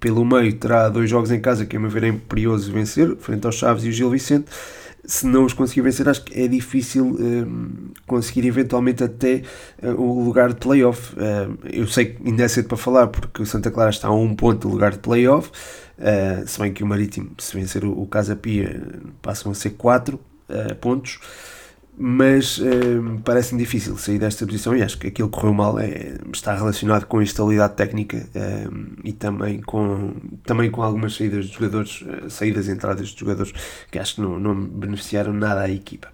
Pelo 0.00 0.24
meio 0.24 0.52
terá 0.54 0.88
dois 0.88 1.08
jogos 1.08 1.30
em 1.30 1.40
casa 1.40 1.66
que 1.66 1.76
a 1.76 1.80
meu 1.80 1.90
ver 1.90 2.04
é 2.04 2.08
imperioso 2.08 2.72
vencer, 2.72 3.16
frente 3.16 3.46
aos 3.46 3.56
Chaves 3.56 3.84
e 3.84 3.88
o 3.88 3.92
Gil 3.92 4.10
Vicente 4.10 4.46
se 5.04 5.26
não 5.26 5.44
os 5.44 5.52
conseguir 5.52 5.82
vencer, 5.82 6.08
acho 6.08 6.22
que 6.24 6.40
é 6.40 6.46
difícil 6.46 7.04
um, 7.04 7.90
conseguir 8.06 8.46
eventualmente 8.46 9.02
até 9.02 9.42
uh, 9.82 10.00
o 10.00 10.24
lugar 10.24 10.50
de 10.50 10.56
playoff. 10.56 11.14
Uh, 11.14 11.58
eu 11.64 11.86
sei 11.86 12.06
que 12.06 12.28
ainda 12.28 12.44
é 12.44 12.48
cedo 12.48 12.68
para 12.68 12.76
falar, 12.76 13.08
porque 13.08 13.42
o 13.42 13.46
Santa 13.46 13.70
Clara 13.70 13.90
está 13.90 14.08
a 14.08 14.14
um 14.14 14.34
ponto 14.34 14.68
do 14.68 14.72
lugar 14.72 14.92
de 14.92 14.98
playoff, 14.98 15.50
uh, 15.98 16.46
se 16.46 16.58
bem 16.58 16.72
que 16.72 16.84
o 16.84 16.86
Marítimo, 16.86 17.30
se 17.38 17.54
vencer 17.56 17.84
o, 17.84 18.00
o 18.00 18.06
Casa 18.06 18.36
Pia, 18.36 18.80
passam 19.20 19.50
a 19.50 19.54
ser 19.54 19.70
4 19.70 20.18
pontos 20.80 21.18
mas 22.04 22.58
uh, 22.58 23.20
parece-me 23.24 23.60
difícil 23.60 23.96
sair 23.96 24.18
desta 24.18 24.44
posição 24.44 24.76
e 24.76 24.82
acho 24.82 24.98
que 24.98 25.06
aquilo 25.06 25.28
que 25.28 25.36
correu 25.36 25.54
mal 25.54 25.78
é, 25.78 26.16
está 26.32 26.52
relacionado 26.52 27.06
com 27.06 27.18
a 27.18 27.22
instabilidade 27.22 27.74
técnica 27.74 28.26
uh, 28.34 29.00
e 29.04 29.12
também 29.12 29.60
com, 29.62 30.12
também 30.44 30.68
com 30.68 30.82
algumas 30.82 31.14
saídas 31.14 31.46
de 31.46 31.54
jogadores, 31.54 32.02
uh, 32.02 32.28
saídas 32.28 32.66
e 32.66 32.72
entradas 32.72 33.10
de 33.10 33.20
jogadores 33.20 33.52
que 33.88 34.00
acho 34.00 34.16
que 34.16 34.20
não, 34.20 34.36
não 34.36 34.52
beneficiaram 34.52 35.32
nada 35.32 35.60
à 35.60 35.70
equipa. 35.70 36.08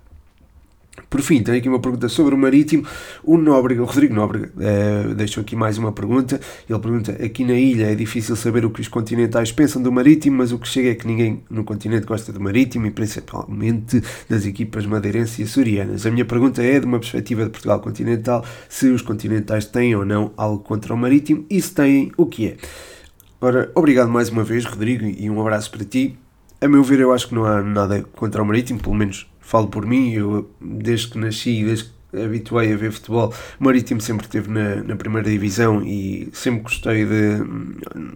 Por 1.08 1.20
fim, 1.22 1.42
tenho 1.42 1.58
aqui 1.58 1.68
uma 1.68 1.80
pergunta 1.80 2.08
sobre 2.08 2.34
o 2.34 2.38
Marítimo. 2.38 2.86
O 3.22 3.38
Nóbrega, 3.38 3.82
o 3.82 3.86
Rodrigo 3.86 4.14
Nóbrega, 4.14 4.52
uh, 4.56 5.14
deixou 5.14 5.40
aqui 5.42 5.56
mais 5.56 5.78
uma 5.78 5.92
pergunta. 5.92 6.40
Ele 6.68 6.78
pergunta: 6.78 7.12
aqui 7.12 7.44
na 7.44 7.54
ilha 7.54 7.90
é 7.90 7.94
difícil 7.94 8.36
saber 8.36 8.64
o 8.64 8.70
que 8.70 8.80
os 8.80 8.88
continentais 8.88 9.52
pensam 9.52 9.82
do 9.82 9.90
Marítimo, 9.90 10.38
mas 10.38 10.52
o 10.52 10.58
que 10.58 10.68
chega 10.68 10.90
é 10.90 10.94
que 10.94 11.06
ninguém 11.06 11.42
no 11.50 11.64
continente 11.64 12.06
gosta 12.06 12.32
do 12.32 12.40
Marítimo 12.40 12.86
e 12.86 12.90
principalmente 12.90 14.02
das 14.28 14.44
equipas 14.44 14.86
madeirense 14.86 15.42
e 15.42 15.44
açorianas. 15.44 16.06
A 16.06 16.10
minha 16.10 16.24
pergunta 16.24 16.62
é, 16.62 16.78
de 16.78 16.86
uma 16.86 16.98
perspectiva 16.98 17.44
de 17.44 17.50
Portugal 17.50 17.80
continental, 17.80 18.44
se 18.68 18.88
os 18.88 19.02
continentais 19.02 19.64
têm 19.64 19.94
ou 19.94 20.04
não 20.04 20.32
algo 20.36 20.62
contra 20.62 20.92
o 20.92 20.96
Marítimo 20.96 21.44
e 21.48 21.60
se 21.60 21.74
têm, 21.74 22.12
o 22.16 22.26
que 22.26 22.48
é. 22.48 22.56
Ora, 23.40 23.70
obrigado 23.74 24.10
mais 24.10 24.28
uma 24.30 24.42
vez, 24.42 24.64
Rodrigo, 24.64 25.04
e 25.04 25.30
um 25.30 25.40
abraço 25.40 25.70
para 25.70 25.84
ti. 25.84 26.18
A 26.60 26.66
meu 26.66 26.82
ver, 26.82 26.98
eu 26.98 27.12
acho 27.12 27.28
que 27.28 27.34
não 27.36 27.44
há 27.44 27.62
nada 27.62 28.04
contra 28.16 28.42
o 28.42 28.44
Marítimo, 28.44 28.80
pelo 28.80 28.96
menos 28.96 29.28
falo 29.48 29.68
por 29.68 29.86
mim, 29.86 30.12
eu 30.12 30.50
desde 30.60 31.08
que 31.08 31.18
nasci, 31.18 31.64
desde 31.64 31.84
que 31.86 32.20
habituei 32.22 32.70
a 32.70 32.76
ver 32.76 32.92
futebol, 32.92 33.32
o 33.58 33.64
Marítimo 33.64 33.98
sempre 33.98 34.26
esteve 34.26 34.50
na, 34.50 34.76
na 34.82 34.94
primeira 34.94 35.30
divisão 35.30 35.82
e 35.82 36.28
sempre 36.34 36.60
gostei 36.60 37.06
de, 37.06 37.42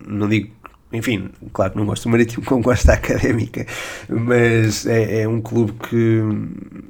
não 0.07 0.29
digo 0.29 0.51
enfim, 0.93 1.31
claro 1.55 1.73
que 1.73 1.79
não 1.79 1.87
gosto 1.87 2.03
do 2.03 2.11
Marítimo 2.11 2.45
como 2.45 2.63
gosto 2.63 2.87
da 2.87 2.93
Académica, 2.93 3.67
mas 4.11 4.85
é, 4.85 5.23
é, 5.23 5.29
um 5.29 5.41
clube 5.41 5.73
que 5.89 6.21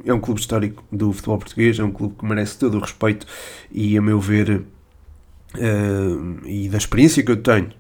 é 0.05 0.13
um 0.13 0.19
clube 0.19 0.41
histórico 0.41 0.83
do 0.91 1.13
futebol 1.13 1.39
português, 1.39 1.79
é 1.79 1.85
um 1.85 1.93
clube 1.93 2.17
que 2.19 2.25
merece 2.25 2.59
todo 2.59 2.79
o 2.79 2.81
respeito 2.81 3.25
e 3.71 3.97
a 3.97 4.03
meu 4.03 4.19
ver 4.19 4.65
uh, 5.55 6.49
e 6.49 6.69
da 6.69 6.79
experiência 6.79 7.23
que 7.23 7.31
eu 7.31 7.37
tenho 7.37 7.71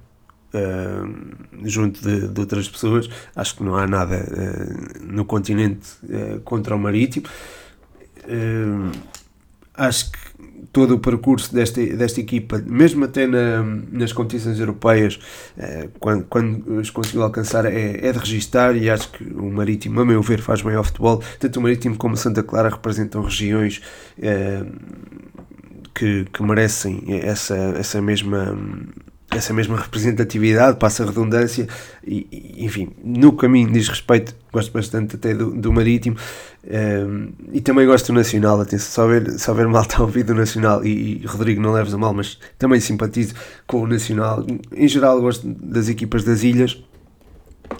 uh, 0.52 1.68
junto 1.68 2.02
de, 2.02 2.28
de, 2.28 2.40
outras 2.40 2.68
pessoas. 2.68 3.08
Acho 3.34 3.56
que 3.56 3.62
não 3.62 3.76
há 3.76 3.86
nada 3.86 4.16
uh, 4.16 5.04
no 5.04 5.24
continente 5.24 5.88
uh, 6.04 6.40
contra 6.40 6.74
o 6.74 6.78
marítimo. 6.78 7.26
acho 9.74 10.12
que 10.12 10.18
todo 10.72 10.94
o 10.94 10.98
percurso 10.98 11.52
desta, 11.52 11.84
desta 11.84 12.20
equipa, 12.20 12.62
mesmo 12.64 13.04
até 13.04 13.26
na, 13.26 13.62
nas 13.90 14.12
competições 14.12 14.58
europeias, 14.58 15.18
quando, 15.98 16.24
quando 16.24 16.78
os 16.78 16.88
conseguiu 16.88 17.24
alcançar, 17.24 17.66
é, 17.66 18.06
é 18.06 18.12
de 18.12 18.18
registar 18.18 18.74
e 18.76 18.88
acho 18.88 19.10
que 19.10 19.24
o 19.24 19.50
Marítimo, 19.50 20.00
a 20.00 20.04
meu 20.04 20.22
ver, 20.22 20.40
faz 20.40 20.62
bem 20.62 20.74
ao 20.74 20.84
futebol. 20.84 21.22
Tanto 21.38 21.58
o 21.58 21.62
Marítimo 21.62 21.96
como 21.96 22.16
Santa 22.16 22.42
Clara 22.42 22.70
representam 22.70 23.22
regiões 23.22 23.82
que, 25.94 26.24
que 26.32 26.42
merecem 26.42 27.04
essa, 27.08 27.56
essa 27.76 28.00
mesma 28.00 28.56
essa 29.34 29.52
mesma 29.52 29.76
representatividade, 29.76 30.78
passa 30.78 31.02
a 31.02 31.06
redundância, 31.06 31.66
e, 32.06 32.56
enfim, 32.58 32.90
no 33.02 33.32
caminho 33.32 33.70
diz 33.72 33.88
respeito, 33.88 34.34
gosto 34.52 34.72
bastante 34.72 35.16
até 35.16 35.34
do, 35.34 35.50
do 35.50 35.72
Marítimo, 35.72 36.16
um, 36.64 36.68
ehm, 36.70 37.28
e 37.52 37.60
também 37.60 37.86
gosto 37.86 38.08
do 38.08 38.12
Nacional, 38.14 38.60
atenção, 38.60 38.90
só 38.90 39.06
ver, 39.06 39.38
só 39.38 39.54
ver 39.54 39.66
mal 39.68 39.82
está 39.82 39.98
a 39.98 40.02
ouvir 40.02 40.22
do 40.22 40.34
Nacional, 40.34 40.84
e, 40.84 41.22
e, 41.22 41.26
Rodrigo 41.26 41.60
não 41.60 41.72
leves 41.72 41.94
a 41.94 41.98
mal, 41.98 42.12
mas 42.12 42.38
também 42.58 42.80
simpatizo 42.80 43.34
com 43.66 43.82
o 43.82 43.86
Nacional, 43.86 44.44
em 44.74 44.88
geral 44.88 45.20
gosto 45.20 45.46
das 45.46 45.88
equipas 45.88 46.24
das 46.24 46.42
ilhas, 46.42 46.82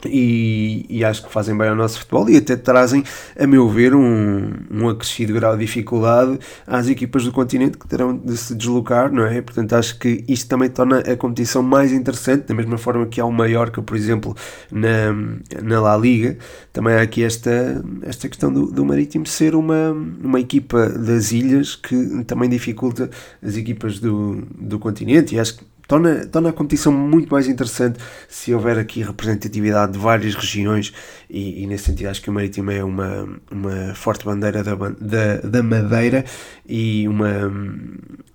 e, 0.06 0.86
e, 0.88 1.04
acho 1.04 1.24
que 1.24 1.32
fazem 1.32 1.56
bem 1.56 1.68
ao 1.68 1.76
nosso 1.76 1.98
futebol 2.00 2.28
e 2.28 2.36
até 2.36 2.56
trazem, 2.56 3.04
a 3.38 3.46
meu 3.46 3.68
ver, 3.68 3.94
um, 3.94 4.50
um 4.70 4.88
acrescido 4.88 5.32
grau 5.32 5.56
de 5.56 5.64
dificuldade 5.64 6.38
às 6.66 6.88
equipas 6.88 7.24
do 7.24 7.32
continente 7.32 7.78
que 7.78 7.86
terão 7.86 8.16
de 8.16 8.36
se 8.36 8.54
deslocar, 8.54 9.12
não 9.12 9.24
é? 9.24 9.40
Portanto, 9.40 9.74
acho 9.74 9.98
que 9.98 10.24
isto 10.26 10.48
também 10.48 10.68
torna 10.68 10.98
a 11.00 11.16
competição 11.16 11.62
mais 11.62 11.92
interessante, 11.92 12.46
da 12.46 12.54
mesma 12.54 12.78
forma 12.78 13.06
que 13.06 13.20
há 13.20 13.24
o 13.24 13.32
Mallorca, 13.32 13.82
por 13.82 13.96
exemplo, 13.96 14.36
na, 14.70 15.12
na 15.62 15.80
La 15.80 15.96
Liga, 15.96 16.36
também 16.72 16.94
há 16.94 17.02
aqui 17.02 17.22
esta, 17.22 17.82
esta 18.02 18.28
questão 18.28 18.52
do, 18.52 18.66
do 18.66 18.84
Marítimo 18.84 19.26
ser 19.26 19.54
uma, 19.54 19.90
uma 20.22 20.40
equipa 20.40 20.88
das 20.88 21.32
ilhas 21.32 21.76
que 21.76 22.24
também 22.24 22.48
dificulta 22.48 23.10
as 23.42 23.56
equipas 23.56 23.98
do, 24.00 24.42
do 24.58 24.78
continente 24.78 25.34
e 25.34 25.40
acho 25.40 25.58
que 25.58 25.71
torna, 25.92 26.26
torna 26.26 26.48
a 26.48 26.52
competição 26.54 26.90
muito 26.90 27.30
mais 27.30 27.46
interessante 27.46 27.98
se 28.26 28.54
houver 28.54 28.78
aqui 28.78 29.02
representatividade 29.02 29.92
de 29.92 29.98
várias 29.98 30.34
regiões 30.34 30.90
e, 31.28 31.62
e 31.62 31.66
nesse 31.66 31.84
sentido 31.84 32.08
acho 32.08 32.22
que 32.22 32.30
o 32.30 32.32
Marítimo 32.32 32.70
é 32.70 32.82
uma, 32.82 33.28
uma 33.50 33.94
forte 33.94 34.24
bandeira 34.24 34.64
da, 34.64 34.74
da, 34.74 35.36
da 35.44 35.62
Madeira 35.62 36.24
e, 36.66 37.06
uma, 37.06 37.52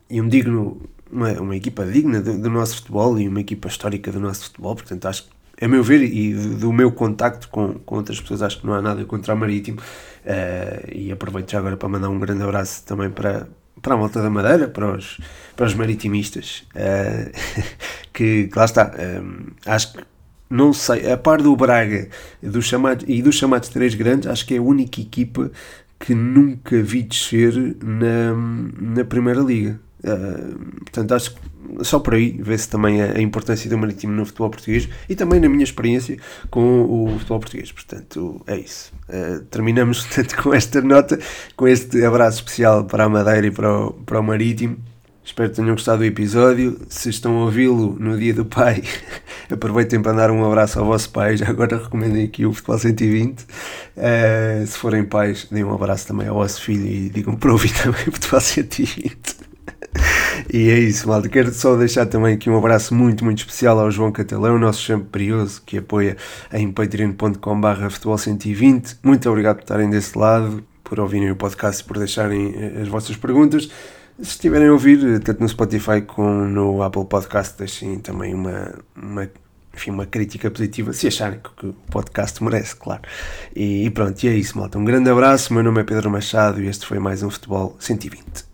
e 0.08 0.22
um 0.22 0.28
digno 0.28 0.80
uma, 1.12 1.32
uma 1.34 1.56
equipa 1.56 1.84
digna 1.84 2.22
do, 2.22 2.38
do, 2.38 2.50
nosso 2.50 2.76
futebol 2.76 3.18
e 3.20 3.28
uma 3.28 3.42
equipa 3.42 3.68
histórica 3.68 4.12
do 4.12 4.20
nosso 4.20 4.46
futebol, 4.46 4.76
portanto 4.76 5.08
acho 5.08 5.24
que 5.24 5.30
a 5.60 5.68
meu 5.68 5.82
ver 5.82 6.04
e 6.04 6.36
do, 6.36 6.72
meu 6.72 6.92
contacto 6.92 7.50
com, 7.50 7.74
com 7.80 7.96
outras 7.96 8.22
pessoas 8.22 8.44
acho 8.44 8.60
que 8.60 8.68
não 8.68 8.74
há 8.76 8.82
nada 8.84 9.04
contra 9.06 9.34
o 9.34 9.38
Marítimo 9.38 9.80
uh, 9.80 10.92
e 10.94 11.12
aproveito 11.12 11.50
já 11.50 11.58
agora 11.58 11.76
para 11.76 11.90
mandar 11.90 12.10
um 12.10 12.20
grande 12.20 12.44
abraço 12.44 12.86
também 12.86 13.10
para, 13.10 13.48
para 13.82 13.94
a 13.94 13.98
volta 13.98 14.22
da 14.22 14.30
Madeira, 14.30 14.68
para 14.68 14.98
os, 14.98 15.20
para 15.56 15.66
os 15.66 15.74
maritimistas, 15.74 16.64
uh, 16.76 17.32
que, 18.14 18.48
que, 18.48 18.58
lá 18.58 18.66
está, 18.66 18.92
um, 18.98 19.48
eh, 19.66 19.72
acho 19.72 19.94
que 19.94 20.04
não 20.50 20.72
sei, 20.72 21.12
a 21.12 21.18
par 21.18 21.42
do 21.42 21.56
Braga 21.56 22.08
do 22.42 22.62
chamado, 22.62 23.04
e 23.08 23.22
dos 23.22 23.36
chamados 23.36 23.70
três 23.70 23.96
grandes, 23.96 24.30
acho 24.30 24.46
que 24.46 24.56
é 24.56 24.58
a 24.58 24.62
única 24.62 25.02
equipa 25.02 25.52
que 26.00 26.14
nunca 26.14 26.82
vi 26.82 27.04
descer 27.04 27.54
na, 27.84 28.34
na 28.80 29.04
Primeira 29.04 29.42
Liga. 29.42 29.80
Uh, 30.08 30.58
portanto, 30.80 31.12
acho 31.14 31.36
que 31.36 31.42
só 31.84 32.00
por 32.00 32.14
aí 32.14 32.40
vê-se 32.42 32.70
também 32.70 33.02
a, 33.02 33.18
a, 33.18 33.22
importância 33.22 33.70
do 33.70 33.78
Marítimo 33.78 34.14
no 34.14 34.26
futebol 34.26 34.50
português 34.50 34.88
e 35.10 35.16
também 35.16 35.40
na 35.40 35.50
minha 35.50 35.64
experiência 35.64 36.18
com 36.50 36.84
o 36.84 37.20
futebol 37.20 37.40
português. 37.40 37.72
Portanto, 37.72 38.42
é 38.48 38.58
isso. 38.58 38.94
Uh, 39.10 39.42
terminamos 39.46 40.06
portanto, 40.08 40.42
com 40.42 40.54
esta 40.54 40.82
nota, 40.82 41.20
com 41.56 41.68
este 41.68 42.04
abraço 42.06 42.40
especial 42.40 42.86
para 42.86 43.04
a 43.04 43.10
Madeira 43.10 43.48
e 43.48 43.52
para 43.52 43.70
o, 43.70 43.94
para 43.94 44.20
o 44.20 44.24
Marítimo. 44.24 44.78
Espero 45.26 45.50
que 45.50 45.58
tenham 45.58 45.72
gostado 45.72 45.98
do 45.98 46.06
episódio. 46.06 46.80
Se 46.88 47.10
estão 47.10 47.38
a 47.40 47.44
ouvi-lo 47.44 47.98
no 48.00 48.18
dia 48.18 48.34
do 48.34 48.46
pai, 48.46 48.82
aproveitem 49.52 50.02
para 50.02 50.14
dar 50.14 50.32
um 50.32 50.46
abraço 50.46 50.80
ao 50.80 50.86
vosso 50.86 51.10
pai. 51.10 51.36
Já 51.36 51.50
agora 51.50 51.78
recomendem 51.78 52.24
aqui 52.24 52.46
o 52.46 52.54
Futebol 52.54 52.80
120. 52.80 53.42
Uh, 53.42 53.46
eh, 53.98 54.64
se 54.66 54.78
forem 54.78 55.04
pais, 55.04 55.46
deem 55.52 55.66
um 55.66 55.74
abraço 55.74 56.08
também 56.08 56.30
ao 56.30 56.36
vosso 56.36 56.62
filho 56.62 56.88
e 56.88 57.10
digam 57.10 57.36
para 57.36 57.52
ouvir 57.52 57.74
também 57.76 58.04
o 58.08 58.12
Futebol 58.14 58.40
120. 58.40 59.47
E 60.54 60.70
é 60.70 60.80
isso, 60.80 61.08
malta. 61.08 61.28
Quero 61.28 61.54
só 61.54 61.76
deixar 61.76 62.06
também 62.06 62.34
aqui 62.34 62.50
um 62.50 62.58
abraço 62.58 62.96
muito, 62.96 63.26
muito 63.26 63.40
especial 63.40 63.80
ao 63.80 63.92
João 63.92 64.12
Catalão, 64.12 64.58
nosso 64.58 64.82
champ 64.82 65.04
brioso, 65.12 65.62
que 65.66 65.80
apoia 65.80 66.16
em 66.54 66.72
patreon.com.br 66.72 67.90
futebol 67.90 68.18
120. 68.18 69.00
Muito 69.04 69.30
obrigado 69.30 69.58
por 69.58 69.64
estarem 69.64 69.90
desse 69.90 70.18
lado, 70.18 70.64
por 70.84 71.00
ouvirem 71.00 71.32
o 71.32 71.36
podcast, 71.36 71.84
por 71.84 71.98
deixarem 71.98 72.54
eh, 72.56 72.82
as 72.82 72.88
vossas 72.88 73.18
perguntas. 73.18 73.70
Se 74.20 74.32
estiverem 74.32 74.70
a 74.70 74.72
ouvir, 74.72 75.06
eh, 75.06 75.20
tanto 75.20 75.42
no 75.42 75.50
Spotify 75.50 76.02
como 76.02 76.46
no 76.46 76.82
Apple 76.82 77.06
Podcast, 77.06 77.58
deixem 77.58 78.00
também 78.00 78.34
uma, 78.34 78.74
uma 78.96 79.30
enfim, 79.78 79.92
uma 79.92 80.06
crítica 80.06 80.50
positiva, 80.50 80.92
se 80.94 81.08
acharem 81.08 81.40
que 81.40 81.68
o 81.68 81.74
podcast 81.92 82.44
merece, 82.44 82.76
claro. 82.76 83.02
E, 83.56 83.86
e 83.86 83.90
pronto, 83.90 84.24
e 84.24 84.28
é 84.28 84.34
isso, 84.34 84.58
malta. 84.58 84.78
Um 84.78 84.86
grande 84.86 85.10
abraço, 85.10 85.54
meu 85.54 85.62
nome 85.62 85.82
é 85.82 85.84
Pedro 85.84 86.10
Machado 86.10 86.62
e 86.62 86.68
este 86.68 86.86
foi 86.86 87.00
mais 87.00 87.22
um 87.22 87.30
Futebol 87.30 87.76
120. 87.80 88.46